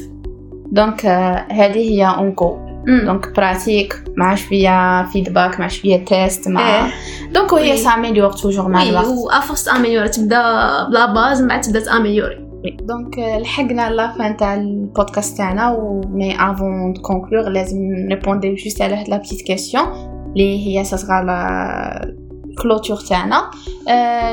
donc 0.71 1.05
هذه 1.51 1.77
هي 1.77 2.05
encore 2.05 2.68
donc 2.89 3.35
pratique 3.35 4.03
مع 4.17 4.35
شوية 4.35 5.05
feedback 5.05 5.59
مع 5.59 5.67
شوية 5.67 6.05
test 6.05 6.47
مع 6.47 6.91
donc 7.33 7.53
هي 7.53 7.77
ça 7.77 7.86
s'améliore 7.86 8.31
toujours 8.31 8.67
مع 8.67 8.83
الوقت 8.83 9.05
و 9.05 9.29
à 9.29 9.35
force 9.35 9.63
ت 9.63 9.68
améliorer 9.68 10.09
تبدا 10.09 10.41
بلا 10.89 11.13
base 11.13 11.41
من 11.41 11.47
بعد 11.47 11.61
تبدا 11.61 11.79
ت 11.79 11.86
améliorer 11.86 12.49
donc 12.81 13.19
لحقنا 13.19 13.89
la 13.89 14.11
fin 14.11 14.37
تاع 14.37 14.55
البودكاست 14.55 15.37
تاعنا 15.37 15.71
و 15.71 16.01
mais 16.07 16.35
avant 16.51 16.93
conclure 16.93 17.49
لازم 17.49 17.77
ن 17.81 17.89
répondre 17.89 18.55
juste 18.55 18.81
على 18.81 18.95
هاد 18.95 19.09
la 19.09 19.17
petite 19.17 19.41
question 19.41 19.85
اللي 20.33 20.67
هي 20.67 20.83
ça 20.83 20.97
sera 20.97 21.25
clôture 22.61 22.97
تاعنا 22.97 23.51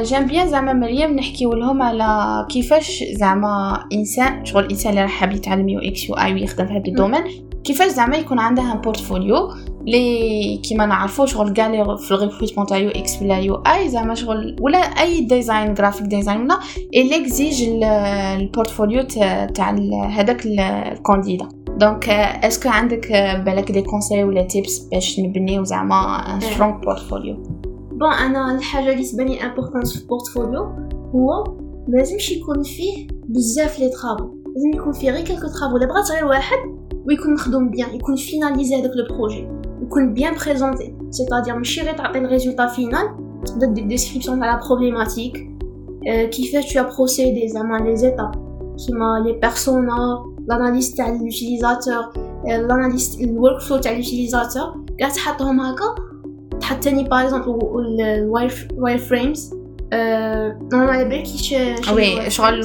j'aime 0.02 0.26
bien 0.26 0.48
زعما 0.48 0.72
مريم 0.72 1.16
نحكيو 1.16 1.54
لهم 1.54 1.82
على 1.82 2.46
كيفاش 2.50 3.04
زعما 3.12 3.84
انسان 3.92 4.44
شغل 4.44 4.64
الانسان 4.64 4.90
اللي 4.90 5.02
راح 5.02 5.10
حاب 5.10 5.32
يتعلم 5.32 5.68
UX 5.68 6.08
UI 6.08 6.34
ويخدم 6.34 6.66
في 6.66 6.72
هذا 6.72 6.82
ال 6.86 6.91
domaine 6.91 7.22
كيفاش 7.66 7.92
زعما 7.92 8.16
يكون 8.16 8.38
عندها 8.38 8.74
portfolio 8.74 9.48
لي 9.86 10.56
كيما 10.56 10.86
نعرفو 10.86 11.26
شغل 11.26 11.52
كاع 11.52 11.66
لي 11.66 11.98
في 11.98 12.14
ال 12.14 12.19
recrutement 12.19 12.66
تاع 12.66 12.76
UX 12.76 13.22
ولا 13.22 13.38
UI 13.38 13.88
زعما 13.88 14.14
شغل 14.14 14.56
ولا 14.60 14.78
أي 14.78 15.20
design 15.20 15.74
graphic 15.74 16.06
design 16.06 16.40
ولا 16.40 16.58
اللي 16.96 17.16
exige 17.16 17.68
ال 17.82 17.94
portfolio 17.94 19.02
تاع 19.54 19.76
هذاك 20.08 20.46
ال 20.46 20.58
candidat 20.58 21.48
donc 21.68 22.08
est-ce 22.08 22.48
que 22.48 22.68
عندك 22.68 23.12
بالك 23.46 23.72
des 23.72 23.82
conseils 23.82 24.24
ولا 24.24 24.42
tips 24.42 24.78
باش 24.78 25.20
نبنيو 25.20 25.64
زعما 25.64 26.38
strong 26.42 26.80
portfolio 26.80 27.42
bon 27.92 28.12
أنا 28.12 28.54
الحاجة 28.54 28.92
اللي 28.92 29.04
تباني 29.04 29.44
importante 29.44 29.86
في 29.86 30.02
ال 30.02 30.08
portfolio 30.08 30.62
هو 31.14 31.44
لازمش 31.88 32.30
يكون 32.30 32.62
فيه 32.62 33.06
بزاف 33.28 33.78
les 33.78 33.88
travaux 33.88 34.34
لازم 34.54 34.80
يكون 34.80 34.92
فيه 34.92 35.10
غير 35.10 35.26
quelques 35.26 35.48
travaux 35.60 35.76
الا 35.76 35.86
بغات 35.86 36.10
غير 36.10 36.24
واحد 36.24 36.85
ويكون 37.08 37.34
مخدوم 37.34 37.68
bien 37.68 37.94
يكون 37.94 38.16
finalisé 38.16 38.76
هذاك 38.76 38.90
le 38.96 39.16
projet 39.16 39.48
يكون 39.82 40.14
bien 40.14 40.34
présenté 40.46 40.94
c'est-à-dire 41.10 41.56
ماشي 41.56 41.80
غير 41.80 41.96
تعطي 41.96 42.18
ال 42.18 42.24
résultat 42.24 42.66
final 42.66 43.08
تبدا 43.46 43.66
دير 43.66 43.86
description 43.86 44.40
تاع 44.40 44.54
la 44.54 44.60
problématique 44.66 45.50
كيفاش 46.04 46.74
t'as 46.74 46.82
procédé 46.96 47.48
زعما 47.48 47.78
les 47.78 47.96
étapes 47.96 48.30
كيما 48.86 49.24
les 49.24 49.32
personas 49.32 50.24
l'analyse 50.48 50.94
تاع 50.94 51.08
l'utilisateur 51.08 52.12
l'analyse 52.44 53.18
ال 53.22 53.60
workflow 53.60 53.78
تاع 53.78 53.92
l'utilisateur 53.92 54.84
كاع 54.98 55.08
تحطهم 55.08 55.60
هكا 55.60 55.94
تحط 56.60 56.82
تاني 56.82 57.04
par 57.04 57.26
exemple 57.26 58.00
ال 58.00 58.98
wireframes 58.98 59.55
normal 59.92 60.90
على 60.90 61.04
بالكيش 61.04 61.54
وي 61.92 62.30
شغل 62.30 62.60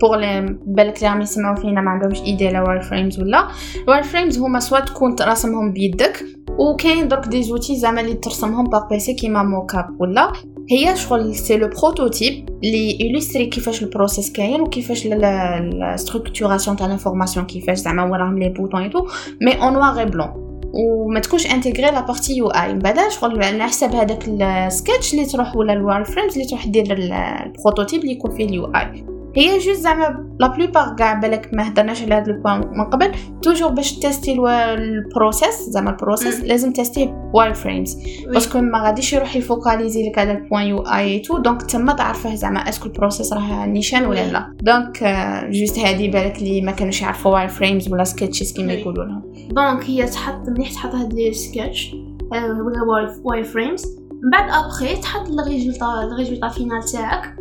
بوغ 0.00 0.16
لي 0.16 0.56
بالك 0.66 0.96
اللي 0.96 1.08
راهم 1.08 1.20
يسمعوا 1.20 1.56
فينا 1.56 1.80
ما 1.80 1.90
عندهمش 1.90 2.20
idée 2.20 2.48
على 2.48 2.60
wireframes 2.60 3.20
ولا 3.20 3.48
wireframes 3.88 4.38
هما 4.38 4.60
soit 4.60 4.80
تكون 4.80 5.16
راسمهم 5.20 5.72
بيدك 5.72 6.24
وكاين 6.58 7.08
درك 7.08 7.28
des 7.28 7.42
outils 7.42 7.76
زعما 7.76 8.00
اللي 8.00 8.14
ترسمهم 8.14 8.64
par 8.64 8.88
PC 8.88 9.14
كيما 9.14 9.42
mockup 9.42 10.00
ولا 10.00 10.32
هي 10.70 10.96
شغل 10.96 11.34
c'est 11.34 11.56
le 11.56 11.68
prototype 11.68 12.48
اللي 12.64 12.98
ي 13.00 13.05
illustrer 13.05 13.46
كيفاش 13.46 13.82
ال 13.82 13.88
process 13.88 14.32
كاين 14.32 14.60
وكيفاش 14.60 15.06
la 15.06 15.96
structuration 15.96 16.76
تاع 16.76 16.86
l'information 16.86 17.46
كيفاش 17.46 17.78
زعما 17.78 18.04
وراهم 18.04 18.38
les 18.38 18.48
boutons 18.48 18.82
et 18.82 18.88
tout 18.88 19.06
mais 19.42 19.62
en 19.62 19.72
noir 19.72 19.98
et 19.98 20.04
blanc 20.04 20.45
وما 20.76 21.20
تكونش 21.20 21.46
intégrée 21.46 21.82
la 21.82 22.00
partie 22.00 22.36
UI. 22.36 22.72
من 22.72 22.78
بعد 22.78 23.10
شغل 23.10 23.44
على 23.44 23.62
حساب 23.62 23.94
هذاك 23.94 24.28
السكتش 24.28 25.14
اللي 25.14 25.26
تروح 25.26 25.56
ولا 25.56 25.72
ال 25.72 26.04
wireframes 26.04 26.32
اللي 26.32 26.48
تروح 26.48 26.66
دير 26.66 26.92
ال 26.92 27.03
prototype 27.03 28.00
اللي 28.00 28.12
يكون 28.12 28.30
فيه 28.30 28.44
ال 28.44 28.64
UI. 28.64 29.15
هي 29.36 29.58
juste 29.58 29.80
زعما 29.80 30.36
la 30.40 30.46
plupart 30.46 30.94
كاع 30.98 31.14
بالك 31.14 31.50
ما 31.52 31.68
هضرناش 31.68 32.02
على 32.02 32.14
هذا 32.14 32.32
ال 32.32 32.36
point 32.36 32.58
من 32.58 32.84
قبل 32.84 33.12
toujours 33.42 33.68
باش 33.68 33.98
ت 33.98 34.03
tester 34.03 34.36
ال 34.48 34.61
process 34.61 35.54
زعما 35.68 35.90
ال 35.90 35.96
process 35.96 36.40
لازم 36.40 36.72
ت 36.72 36.78
tester 36.78 37.14
wireframes 37.34 37.96
parce 38.32 38.49
que 38.49 38.60
ما 38.60 38.78
غاديش 38.78 39.12
يروح 39.12 39.36
ي 39.36 39.43
focaliser 39.43 40.08
لك 40.08 40.18
على 40.18 40.32
ال 40.32 40.62
point 40.66 40.78
UI 40.78 41.18
tout 41.18 41.38
donc 41.38 41.62
تما 41.62 41.92
تعرفه 41.92 42.34
زعما 42.34 42.60
est-ce 42.68 42.80
que 42.80 42.86
ال 42.86 42.92
process 42.92 43.32
راه 43.32 43.66
نيشان 43.66 44.04
ولا 44.04 44.32
لا. 44.32 44.56
donc 44.62 45.04
juste 45.50 45.78
هادي 45.78 46.08
بالك 46.08 46.38
اللي 46.38 46.60
ما 46.60 46.72
كانوش 46.72 47.02
يعرفوا 47.02 47.32
wireframes 47.32 47.92
ولا 47.92 48.04
sketches 48.04 48.52
كيما 48.52 48.72
يقولوا 48.72 49.04
لهم. 49.04 49.22
donc 49.50 49.84
هي 49.84 50.06
تحط 50.06 50.48
مليح 50.48 50.72
تحط 50.72 50.94
هاد 50.94 51.12
les 51.12 51.32
sketch 51.32 51.94
ولا 52.30 53.08
wireframes 53.24 53.86
من 54.22 54.30
بعد 54.32 54.50
ابخي 54.64 54.96
تحط 54.96 55.28
ال 55.28 55.34
résultat 55.34 55.86
ال 56.12 56.16
résultat 56.16 56.48
final 56.48 56.82
تاعك 56.92 57.36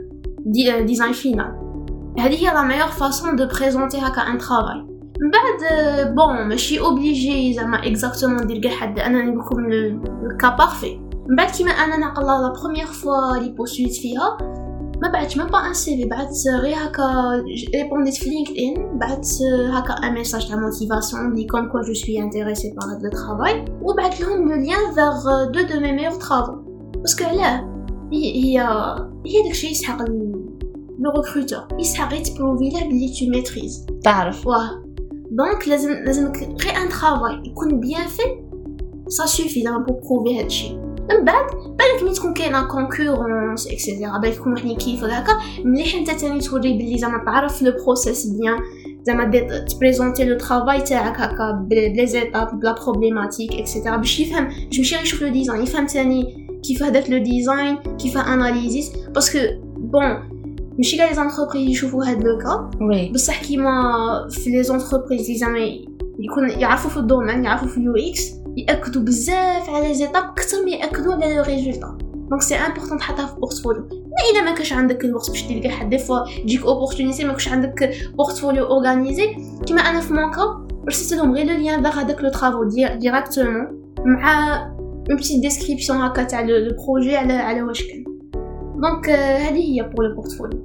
des 0.45 0.84
design 0.84 1.12
final 1.12 1.64
هذه 2.19 2.36
هي 2.36 2.54
la 2.54 2.63
meilleure 2.63 2.88
façon 2.88 3.36
de 3.36 3.48
présenter 3.48 3.98
هكا 3.97 4.21
un 4.21 4.38
travail 4.38 4.95
من 5.21 5.32
بعد 5.32 6.15
bon 6.15 6.48
ماشي 6.47 6.80
obligé 6.80 7.54
زعما 7.54 7.88
exactement 7.88 8.43
ندير 8.43 8.62
كاع 8.62 8.71
حد 8.71 8.99
أنا 8.99 9.23
نقولكم 9.23 9.65
ال 10.32 10.36
cas 10.36 10.50
parfait 10.50 10.98
من 11.30 11.36
بعد 11.36 11.51
كيما 11.51 11.71
أنا 11.71 11.97
نعقل 11.97 12.25
la 12.26 12.54
première 12.62 12.86
fois 12.86 13.38
لي 13.38 13.49
postul 13.50 13.83
يت 13.83 13.93
فيها 13.93 14.38
ما 15.01 15.10
بعتش 15.10 15.38
même 15.38 15.48
pas 15.48 15.67
un 15.67 15.74
CV 15.74 16.10
بعد 16.10 16.28
غير 16.62 16.75
هكا 16.78 17.04
répond 17.76 18.04
يت 18.04 18.13
في 18.13 18.30
LinkedIn 18.30 19.00
بعد 18.99 19.21
هكا 19.71 19.93
un 19.93 20.13
message 20.13 20.48
تاع 20.47 20.56
motivation 20.56 21.34
لي 21.34 21.43
comme 21.43 21.67
quoi 21.67 21.82
je 21.82 21.93
suis 21.93 22.19
intéressée 22.19 22.76
par 22.76 22.95
هاد 22.95 23.04
le 23.04 23.10
travail 23.10 23.65
وبعث 23.82 24.21
لهم 24.21 24.49
le 24.50 24.56
lien 24.56 24.93
vers 24.95 25.45
deux 25.45 25.62
de 25.62 25.80
mes 25.80 25.91
meilleurs 25.91 26.12
travaux 26.12 26.54
parce 26.95 27.14
que 27.14 27.26
علاه 27.25 27.75
هي 28.13 28.36
هي 28.36 28.60
هي 29.25 29.43
داكشي 29.43 29.67
يسحق 29.67 30.01
le 31.00 31.12
recruteur 31.12 31.80
يسحق 31.79 32.13
يت 32.13 32.26
prouver 32.26 32.69
له 32.69 32.88
بلي 32.88 33.13
tu 33.19 33.26
maîtrises 33.26 33.86
تعرف 34.03 34.47
واه 34.47 34.84
donc 35.32 35.67
لازم 35.67 35.91
لازمك 35.91 36.38
غير 36.38 36.75
un 36.78 36.89
travail 36.89 37.43
يكون 37.45 37.79
bien 37.80 38.08
fait 38.08 38.24
ça 39.08 39.26
suffit 39.26 39.63
زعما 39.63 39.77
pour 39.78 39.93
prouver 39.93 40.39
هادشي 40.39 40.75
من 41.10 41.25
بعد 41.25 41.45
بالك 41.51 42.03
ملي 42.03 42.13
تكون 42.13 42.34
كاينة 42.34 42.67
concurrence 42.67 43.67
et 43.67 43.80
cetera 43.80 44.17
بالك 44.17 44.36
تكون 44.36 44.53
وحدين 44.53 44.77
كيف 44.77 45.03
هكا 45.03 45.34
مليح 45.63 45.95
انت 45.95 46.12
تاني 46.12 46.39
توري 46.39 46.73
بلي 46.73 46.97
زعما 46.97 47.25
تعرف 47.25 47.62
le 47.62 47.71
process 47.86 48.26
bien 48.26 48.60
زعما 49.03 49.31
ت 49.60 49.66
présenter 49.66 50.24
le 50.24 50.38
travail 50.38 50.82
تاعك 50.81 51.19
هكا 51.19 51.51
ب 51.52 52.08
les 52.08 52.25
étapes 52.25 52.60
ب 52.60 52.65
la 52.65 52.76
problématique 52.84 53.54
et 53.54 53.64
cetera 53.64 53.98
باش 53.97 54.19
يفهم 54.19 54.47
باش 54.47 54.77
ماشي 54.79 54.95
غير 54.95 55.03
يشوف 55.03 55.21
le 55.21 55.30
design 55.30 55.63
يفهم 55.63 55.86
تاني 55.86 56.47
كيف 56.67 56.84
هداك 56.84 57.10
le 57.10 57.17
design 57.17 57.76
كيف 57.75 58.17
analysis 58.17 58.91
parce 59.15 59.31
que 59.31 59.39
bon 59.78 60.35
ماشي 60.78 60.98
كاع 60.98 61.10
les 61.10 61.15
entreprises 61.15 61.69
يشوفوا 61.70 62.06
هاد 62.06 62.24
le 62.24 62.38
cas. 62.38 62.69
بصح 63.14 63.44
كيما 63.44 63.72
في 64.30 64.50
les 64.50 64.63
entreprises 64.63 65.21
اللي 65.22 65.38
زعما 65.38 65.60
يكون 66.20 66.50
يعرفوا 66.50 66.90
في 66.90 66.98
ال 66.98 67.03
domaine 67.03 67.43
يعرفوا 67.44 67.68
في 67.68 67.78
ال 67.78 67.95
UX 67.95 68.32
ياكدوا 68.58 69.02
بزاف 69.02 69.70
على 69.70 69.88
les 69.88 69.93
étapes 69.93 70.24
أكثر 70.24 70.66
ما 70.66 70.72
ياكدوا 70.72 71.14
على 71.14 71.36
le 71.36 71.43
résultat. 71.43 71.98
donc 72.30 72.41
c'est 72.41 72.56
important 72.56 72.98
تحطها 72.98 73.26
في 73.26 73.36
portfolio 73.36 73.82
mais 73.82 74.32
الا 74.32 74.42
ما 74.42 74.52
كاش 74.52 74.74
عندك 74.74 75.06
الوقت 75.06 75.30
باش 75.30 75.48
دير 75.48 75.70
حد 75.70 75.90
des 75.89 75.98
fois 75.98 76.19
تجيك 76.44 76.66
opportunité 76.65 77.24
ما 77.24 77.34
كاش 77.34 77.48
عندك 77.48 77.94
portfolio 78.15 78.65
organisé 78.65 79.36
كيما 79.68 79.82
أنا 79.82 80.00
في 80.00 80.14
mon 80.13 80.32
cas 80.32 80.67
رسلت 80.88 81.20
لهم 81.20 81.36
غير 81.36 81.46
le 81.45 81.54
lien 81.54 81.84
vers 81.84 82.02
هذاك 82.02 82.22
le 82.21 82.30
travail 82.30 82.63
directement 83.00 83.82
مع 84.06 84.56
une 85.10 85.17
petite 85.17 85.41
description 85.41 86.02
هكا 86.02 86.24
تاع 86.24 86.42
le 86.41 86.76
projet 86.88 87.17
على 87.18 87.34
على 87.34 87.62
واش 87.62 87.84
كان 87.84 88.14
donc 88.76 89.10
هذه 89.10 89.74
هي 89.74 89.82
pour 89.82 90.08
le 90.08 90.15
portfolio 90.15 90.63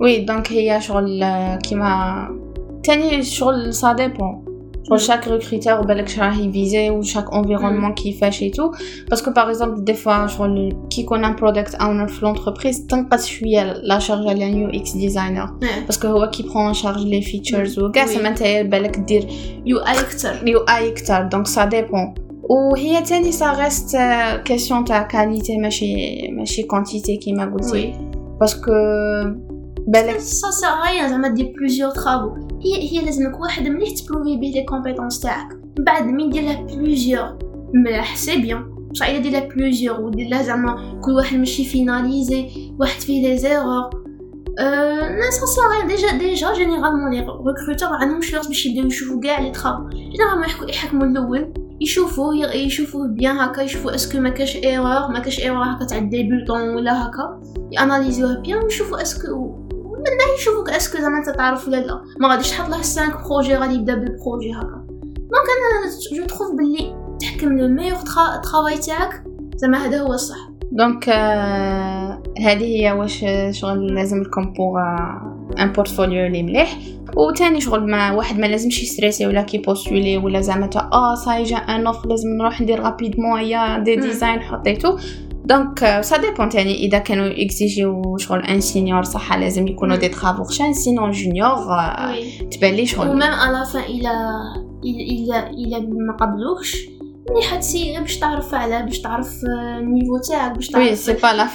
oui 0.00 0.24
donc 0.24 0.52
هي 0.52 0.80
شغل 0.80 1.24
كيما 1.56 2.28
تاني 2.84 3.22
شغل 3.22 3.74
ça 3.74 3.92
dépend 3.92 4.44
شغل 4.88 5.00
chaque 5.00 5.28
recruteur 5.28 5.80
بالك 5.80 6.08
شراه 6.08 6.40
ي 6.40 6.48
viser 6.48 6.90
و 6.90 7.02
chaque 7.02 7.34
environnement 7.34 7.94
كيفاش 7.94 8.42
et 8.42 8.50
tout 8.50 8.72
parce 9.10 9.22
que 9.22 9.30
par 9.30 9.48
exemple 9.48 9.84
des 9.84 9.94
fois 9.94 10.26
شغل 10.26 10.76
كي 10.90 11.00
يكون 11.00 11.24
un 11.24 11.36
product 11.36 11.74
owner 11.74 12.08
في 12.08 12.24
l'entreprise 12.24 12.86
تنقص 12.86 13.26
شوية 13.26 13.72
la 13.72 13.98
charge 13.98 14.28
على 14.28 14.50
ال 14.50 14.68
UX 14.68 14.92
designer 14.92 15.50
parce 15.86 16.00
que 16.00 16.08
هو 16.08 16.30
qui 16.30 16.42
prend 16.42 16.74
en 16.74 16.82
charge 16.82 17.06
les 17.06 17.22
features 17.22 17.78
و 17.78 17.90
كاع 17.90 18.06
سما 18.06 18.28
انت 18.28 18.42
بالك 18.42 18.98
دير 18.98 19.26
UI 19.66 20.00
أكثر 20.00 20.48
UI 20.48 20.88
أكثر 20.88 21.22
donc 21.22 21.46
ça 21.46 21.64
dépend 21.64 22.14
وهي 22.52 23.02
تاني 23.02 23.32
ça 23.32 23.52
reste 23.52 23.96
question 24.44 24.84
تاع 24.84 25.02
qualité 25.02 25.58
ماشي 25.58 25.94
ماشي 26.32 26.62
quantité 26.62 27.16
كيما 27.16 27.44
قلتي 27.44 27.94
parce 28.40 28.59
que 28.59 28.70
بالك 29.88 30.18
سا 30.18 30.50
سا 30.50 31.08
زعما 31.08 31.28
دير 31.28 31.52
plusieurs 31.58 31.90
travaux 31.90 32.34
هي 32.64 32.90
هي 32.90 33.04
لازمك 33.04 33.40
واحد 33.40 33.68
مليح 33.68 33.90
ت 33.90 33.96
prouver 33.96 34.36
بيه 34.36 34.52
les 34.52 34.62
compétences 34.62 35.20
تاعك 35.20 35.52
من 35.78 35.84
بعد 35.84 36.06
من 36.06 36.30
دير 36.30 36.42
له 36.42 36.62
plusieurs 36.62 37.38
ملاح 37.74 38.16
c'est 38.16 38.36
bien 38.36 38.64
بصح 38.90 39.06
الا 39.06 39.18
دير 39.18 39.32
له 39.32 39.40
plusieurs 39.40 40.00
ودير 40.00 40.28
له 40.28 40.42
زعما 40.42 41.00
كل 41.04 41.12
واحد 41.12 41.36
ماشي 41.36 41.64
finalisé 41.64 42.48
واحد 42.80 43.00
فيه 43.00 43.28
les 43.28 43.38
erreurs 43.38 44.02
لا 44.58 45.30
ça 45.30 45.46
ça 45.46 45.86
déjà 45.86 46.18
déjà 46.18 46.54
généralement 46.54 47.10
les 47.10 47.18
recruteurs 47.20 47.88
عندهم 47.88 48.20
شوية 48.20 48.40
باش 48.40 48.66
يبداو 48.66 48.86
يشوفوا 48.86 49.20
كاع 49.20 49.40
les 49.40 49.50
travaux 49.50 49.88
généralement 49.88 50.68
يحكموا 50.68 51.06
الأول 51.06 51.61
يشوفوا 51.82 52.34
يشوفوا 52.34 53.06
bien 53.06 53.36
هكا 53.38 53.60
يشوفوا 53.60 53.94
est-ce 53.94 54.10
que 54.10 54.18
ما 54.18 54.30
كاش 54.30 54.56
erreur 54.56 55.08
ما 55.08 55.18
كاش 55.18 55.40
erreur 55.40 55.64
هكا 55.64 55.84
تاع 55.84 55.98
débutant 55.98 56.68
ولا 56.68 57.06
هكا 57.06 57.40
يأناليزيوه 57.72 58.40
bien 58.40 58.64
ويشوفوا 58.64 59.02
est-ce 59.02 59.39
que 59.39 59.58
من 59.96 60.02
بعد 60.18 60.38
يشوفوك 60.38 60.70
est-ce 60.70 60.89
que 60.89 60.98
زعما 60.98 61.18
أنت 61.18 61.30
تعرف 61.30 61.68
ولا 61.68 61.76
لا. 61.76 62.00
ما 62.20 62.28
غاديش 62.28 62.50
تحط 62.50 62.68
له 62.68 62.76
5 62.76 63.02
projets 63.28 63.56
غادي 63.56 63.74
يبدا 63.74 63.94
بال 63.94 64.08
projet 64.08 64.52
هكا. 64.52 64.86
donc 65.16 65.48
أنا 65.58 66.16
je 66.16 66.26
trouve 66.26 66.54
بلي 66.54 66.94
تحكم 67.20 67.58
le 67.58 67.68
meilleur 67.68 67.98
travail 68.42 68.78
تاعك 68.78 69.24
زعما 69.56 69.78
هذا 69.78 70.00
هو 70.00 70.12
الصح. 70.12 70.48
donc 70.72 71.08
هذه 72.38 72.64
هي 72.64 72.92
واش 72.92 73.24
شغل 73.50 73.94
لازم 73.94 74.22
لكم 74.22 74.52
pour 74.52 74.78
un 75.58 75.72
portfolio 75.72 76.26
لي 76.26 76.42
مليح 76.42 76.78
وتاني 77.16 77.60
شغل 77.60 77.90
ما 77.90 78.12
واحد 78.12 78.38
ما 78.38 78.46
لازمش 78.46 78.82
يستريسي 78.82 79.26
ولا 79.26 79.42
كي 79.42 79.58
بوستولي 79.58 80.16
ولا 80.16 80.40
زعما 80.40 80.66
تا 80.66 80.90
آه 80.92 81.14
صاي 81.14 81.42
جا 81.42 81.56
un 81.56 81.86
offre 81.86 82.06
لازم 82.06 82.28
نروح 82.28 82.60
ندير 82.60 82.80
rapidement 82.80 83.40
يا 83.40 83.78
des 83.78 83.96
designs 83.96 84.40
حطيتو 84.40 84.98
donc 85.44 86.00
ça 86.00 86.16
dépend 86.16 86.48
تاني 86.48 86.86
اذا 86.86 86.98
كانوا 86.98 87.44
اكزيجيو 87.44 88.16
شغل 88.16 88.40
un 88.40 88.60
senior 88.60 89.02
صح 89.02 89.34
لازم 89.34 89.68
يكونوا 89.68 89.96
des 89.96 90.08
travaux 90.08 90.44
خشان 90.44 90.74
sinon 90.74 91.10
junior 91.10 91.56
تبان 92.50 92.74
لي 92.74 92.86
شغل 92.86 93.08
و 93.08 93.11
même 93.11 93.22
enfin 93.22 93.82
إلا 93.82 94.10
إلا 94.84 95.50
إلا 95.50 95.80
ما 95.80 96.16
قبلوكش 96.20 96.76
مليح 97.30 97.54
ça 97.54 97.69
sert 97.69 98.00
باش 98.00 98.18
تعرف 98.18 98.54
على 98.54 98.82
باش 98.82 99.00
تعرف 99.00 99.40
ال 99.78 99.84
niveau 99.84 100.18
تاعك 100.18 100.52
باش 100.52 100.68
تعرف 100.68 100.84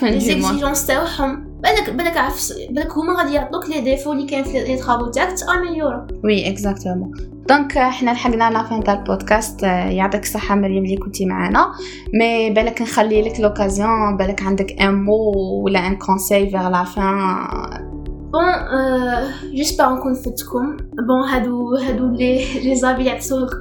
du 0.06 0.36
moins 0.36 0.74
تاعهم 0.88 1.47
بالك 1.64 1.90
بالك 1.90 2.18
عارف 2.18 2.54
بالك 2.70 2.92
هما 2.92 3.18
غادي 3.18 3.34
يعطوك 3.34 3.70
les 3.70 3.82
défauts 3.82 4.12
اللي 4.12 4.26
كاين 4.26 4.44
في 4.44 4.64
les 4.64 4.78
travaux 4.78 5.12
تاعك 5.12 5.40
t'améliorer 5.40 6.08
oui 6.24 6.50
exactement 6.50 7.12
donc 7.50 7.78
حنا 7.78 8.12
لحقنا 8.12 8.50
la 8.50 8.64
fin 8.64 8.84
تاع 8.84 8.94
البودكاست. 8.94 9.64
يعطيك 9.64 10.24
الصحة 10.24 10.56
مريم 10.56 10.84
اللي 10.84 10.98
كنتي 10.98 11.26
معنا 11.26 11.72
mais 12.14 12.50
بالك 12.50 12.82
نخلي 12.82 13.22
لك 13.22 13.40
l'occasion 13.40 14.18
بالك 14.18 14.44
عندك 14.44 14.82
un 14.82 14.94
mot 14.94 15.32
ولا 15.64 15.88
un 15.88 15.96
conseil 15.96 16.50
vers 16.50 16.70
la 16.70 16.84
fin 16.84 17.04
bon 18.32 18.44
j'espère 19.54 19.96
نكون 19.96 20.14
فدتكم 20.14 20.78
bon 20.78 21.30
هادو 21.30 21.76
هادو 21.76 22.06
les 22.06 22.60
les 22.60 22.76
avis 22.76 23.06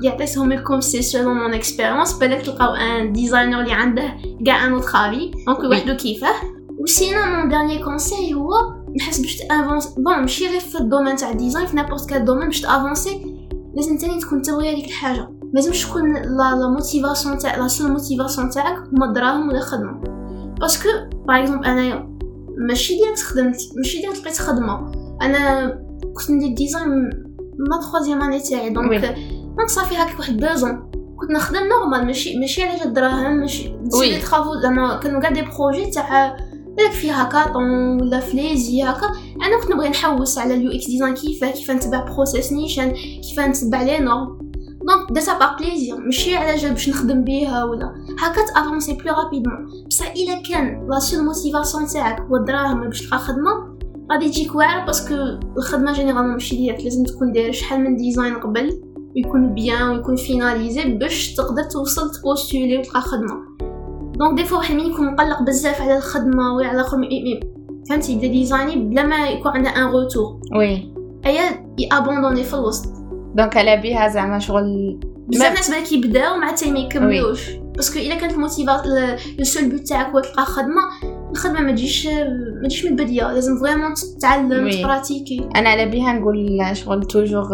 يعطيهم 0.03 0.53
لكم 0.53 0.81
c'est 0.81 1.03
selon 1.03 1.37
mon 1.37 1.55
expérience 1.55 2.13
بالك 2.13 2.43
تلقاو 2.43 2.75
un 2.75 3.13
designer 3.13 3.61
اللي 3.61 3.73
عنده 3.73 4.15
كاع 4.47 4.67
un 4.67 4.73
autre 4.73 4.89
avis 4.89 5.31
donc 5.47 5.59
وحدو 5.59 5.97
كيفاه 5.97 6.56
و 6.87 6.95
sinon 6.95 7.37
mon 7.37 7.49
dernier 7.49 7.79
conseil 7.79 8.35
هو 8.35 8.51
نحس 8.97 9.21
باش 9.21 9.37
تافونس 9.37 9.87
bon 9.87 10.21
ماشي 10.21 10.49
غير 10.49 10.61
في 10.61 10.79
ال 10.81 10.85
domaine 10.85 11.17
تاع 11.17 11.31
ال 11.31 11.36
design 11.36 11.67
في 11.67 11.77
n'importe 11.77 12.09
quel 12.09 12.25
domaine 12.25 12.47
باش 12.47 12.61
تافونسي 12.61 13.37
لازم 13.75 13.99
تاني 13.99 14.21
تكون 14.21 14.43
تبغي 14.43 14.73
هذيك 14.73 14.85
الحاجة 14.85 15.21
ما 15.21 15.51
لازمش 15.55 15.85
تكون 15.85 16.13
la 16.13 16.57
la 16.61 16.69
motivation 16.69 17.39
تاع 17.39 17.57
la 17.57 17.69
seule 17.69 17.93
motivation 17.93 18.51
تاعك 18.51 18.79
هما 18.79 19.07
الدراهم 19.07 19.49
ولا 19.49 19.59
الخدمه 19.59 20.01
parce 20.61 20.78
que 20.78 20.89
par 21.29 21.41
exemple 21.43 21.67
انايا 21.67 22.17
ماشي 22.69 22.95
direct 22.95 23.21
خدمت 23.21 23.57
ماشي 23.77 24.01
direct 24.01 24.21
لقيت 24.21 24.39
خدمه 24.39 24.93
أنا 25.23 25.69
كنت 26.17 26.31
ندير 26.31 26.55
design 26.55 26.89
ma 27.71 27.81
troisième 27.81 28.23
année 28.23 28.41
تاعي 28.41 28.71
donc 28.71 29.05
donc 29.57 29.69
صافي 29.69 29.95
هكاك 29.95 30.19
واحد 30.19 30.37
بوزون 30.37 30.91
كنت 31.21 31.31
نخدم 31.31 31.61
normal 31.69 32.07
ماشي 32.07 32.39
ماشي 32.39 32.63
على 32.63 32.79
جال 32.79 32.87
الدراهم 32.87 33.37
ماشي 33.37 33.69
des 33.69 34.19
travaux 34.19 34.61
زعما 34.63 34.97
كانوا 34.97 35.21
كاع 35.21 35.31
des 35.31 35.43
projets 35.43 35.91
تاع 35.91 36.37
بالك 36.77 36.91
فيها 36.91 37.25
كاطون 37.25 38.03
ولا 38.03 38.21
فليزي 38.21 38.83
هكا 38.83 39.07
أنا 39.43 39.61
كنت 39.63 39.73
نبغي 39.73 39.89
نحوس 39.89 40.39
على 40.39 40.55
ال 40.55 40.71
UX 40.71 40.87
design 40.87 41.15
كيفاه 41.15 41.51
كيف 41.51 41.71
نتبع 41.71 42.05
process 42.05 42.53
نيشان 42.53 42.91
كيف 43.23 43.41
نتبع 43.41 43.83
les 43.83 43.99
normes 43.99 44.39
donc 44.87 45.13
درتها 45.13 45.39
par 45.39 45.57
plaisir 45.59 45.97
ماشي 45.97 46.37
على 46.37 46.57
جال 46.57 46.73
باش 46.73 46.89
نخدم 46.89 47.25
بيها 47.25 47.65
ولا. 47.65 47.95
هكا 48.19 48.47
تأفونسي 48.47 48.93
plus 48.93 49.13
rapidement 49.15 49.85
بصح 49.87 50.13
إلا 50.13 50.43
كان 50.51 50.89
la 50.91 50.99
seule 50.99 51.25
motivation 51.25 51.87
تاعك 51.87 52.21
هو 52.21 52.37
الدراهم 52.37 52.81
باش 52.81 53.03
تلقى 53.03 53.19
خدمة 53.19 53.77
غادي 54.13 54.29
تجيك 54.29 54.55
واعره 54.55 54.87
parce 54.87 55.04
que 55.04 55.15
الخدمة 55.59 55.93
généralement 55.93 56.33
ماشي 56.33 56.57
ديالك 56.57 56.85
لازم 56.85 57.05
تكون 57.05 57.33
داير 57.33 57.53
شحال 57.53 57.81
من 57.81 57.97
design 57.97 58.35
قبل 58.35 58.83
ويكون 59.17 59.55
bien 59.55 59.89
ويكون 59.89 60.17
فيناليزي 60.17 60.85
باش 60.85 61.35
تقدر 61.35 61.63
توصل 61.63 62.11
تبوستولي 62.11 62.79
وتلقى 62.79 63.01
خدمة. 63.01 63.46
donc 64.19 64.37
des 64.37 64.45
fois 64.45 64.59
واحد 64.59 64.75
من 64.75 64.81
يكون 64.81 65.13
مقلق 65.13 65.43
بزاف 65.43 65.83
على 65.83 65.97
الخدمة 65.97 66.55
ولا 66.55 66.69
على 66.69 66.81
الآخر 66.81 66.97
فهمتي؟ 67.89 68.13
يبدا 68.13 68.27
ديزايني 68.27 68.77
بلا 68.77 69.03
ما 69.03 69.29
يكون 69.29 69.53
عنده 69.53 69.71
un 69.71 69.83
retour 69.83 70.41
oui. 70.57 70.93
ايا 71.27 71.75
يابوندوني 71.79 72.45
في 72.45 72.55
الوسط. 72.55 72.89
donc 73.35 73.57
على 73.57 73.77
بها 73.77 74.09
زعما 74.09 74.39
شغل 74.39 75.01
بزاف 75.29 75.55
ناس 75.55 75.71
بالك 75.71 75.93
يبداو 75.93 76.37
مع 76.37 76.49
حتى 76.49 76.71
ما 76.71 76.79
يكملوش. 76.79 77.51
parce 77.51 77.81
que 77.81 77.99
إلا 77.99 78.15
كانت 78.15 78.33
ال 78.33 78.40
motiva 78.40 78.83
le 79.39 79.45
seul 79.45 79.71
but 79.71 79.81
تاعك 79.81 80.07
هو 80.07 80.21
تلقى 80.21 80.45
خدمة 80.45 80.83
الخدمة 81.37 81.61
ما 81.61 81.73
تجيش 81.73 82.07
ما 82.07 82.69
تجيش 82.69 82.85
من 82.85 82.91
البدايه 82.91 83.33
لازم 83.33 83.59
vraiment 83.61 83.95
تتعلم 83.95 84.71
تبراتيكي. 84.71 85.49
أنا 85.57 85.69
على 85.69 85.87
بها 85.87 86.13
نقول 86.13 86.71
شغل 86.73 87.05
toujours 87.05 87.47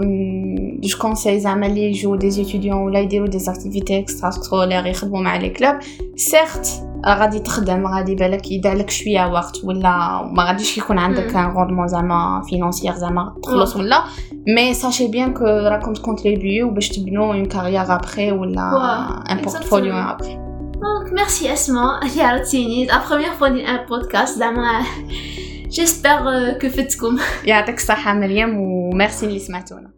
je 0.83 0.98
conseille 0.98 1.40
زعما 1.40 1.66
اللي 1.66 1.83
يجوا 1.83 2.16
des 2.16 2.31
étudiants 2.31 2.76
ولا 2.77 3.01
يديروا 3.01 3.29
des 3.28 3.38
activités 3.48 3.98
extra-scolaires 3.98 4.87
يخدموا 4.87 5.21
مع 5.21 5.37
les 5.37 5.50
clubs 5.50 5.74
certes 6.16 6.68
غادي 7.07 7.38
تخدم 7.38 7.87
غادي 7.87 8.14
بالك 8.14 8.51
يدالك 8.51 8.90
شوية 8.90 9.33
وقت 9.33 9.64
ولا 9.64 10.23
ما 10.33 10.45
غاديش 10.45 10.79
يكون 10.79 10.99
عندك 10.99 11.37
un 11.37 11.50
rendement 11.50 11.88
زعما 11.88 12.42
financier 12.48 12.94
زعما 12.95 13.35
تخلص 13.42 13.77
ولا. 13.77 14.05
mais 14.57 14.74
sachez 14.74 15.09
bien 15.09 15.35
que 15.35 15.44
راكم 15.45 15.92
تكونتريبيو 15.92 16.71
باش 16.71 16.88
تبنوا 16.88 17.35
une 17.35 17.46
carrière 17.46 17.94
après 17.94 18.33
ولا 18.33 18.62
un 19.31 19.37
portfolio 19.37 19.94
après 19.94 20.51
donc 20.83 21.12
merci 21.12 21.52
اسماء 21.53 22.07
اللي 22.07 22.23
عرفتيني 22.23 22.87
la 22.87 23.09
première 23.09 23.31
fois 23.33 23.48
ندير 23.49 23.68
un 23.68 23.87
بودكاست 23.87 24.38
زعما 24.38 24.83
j'espère 25.68 26.52
que 26.52 26.68
يعطيك 27.45 27.77
الصحة 27.77 28.14
مريم 28.14 28.57
وميرسي 28.61 29.27
اللي 29.27 29.38
سمعتونا 29.38 29.90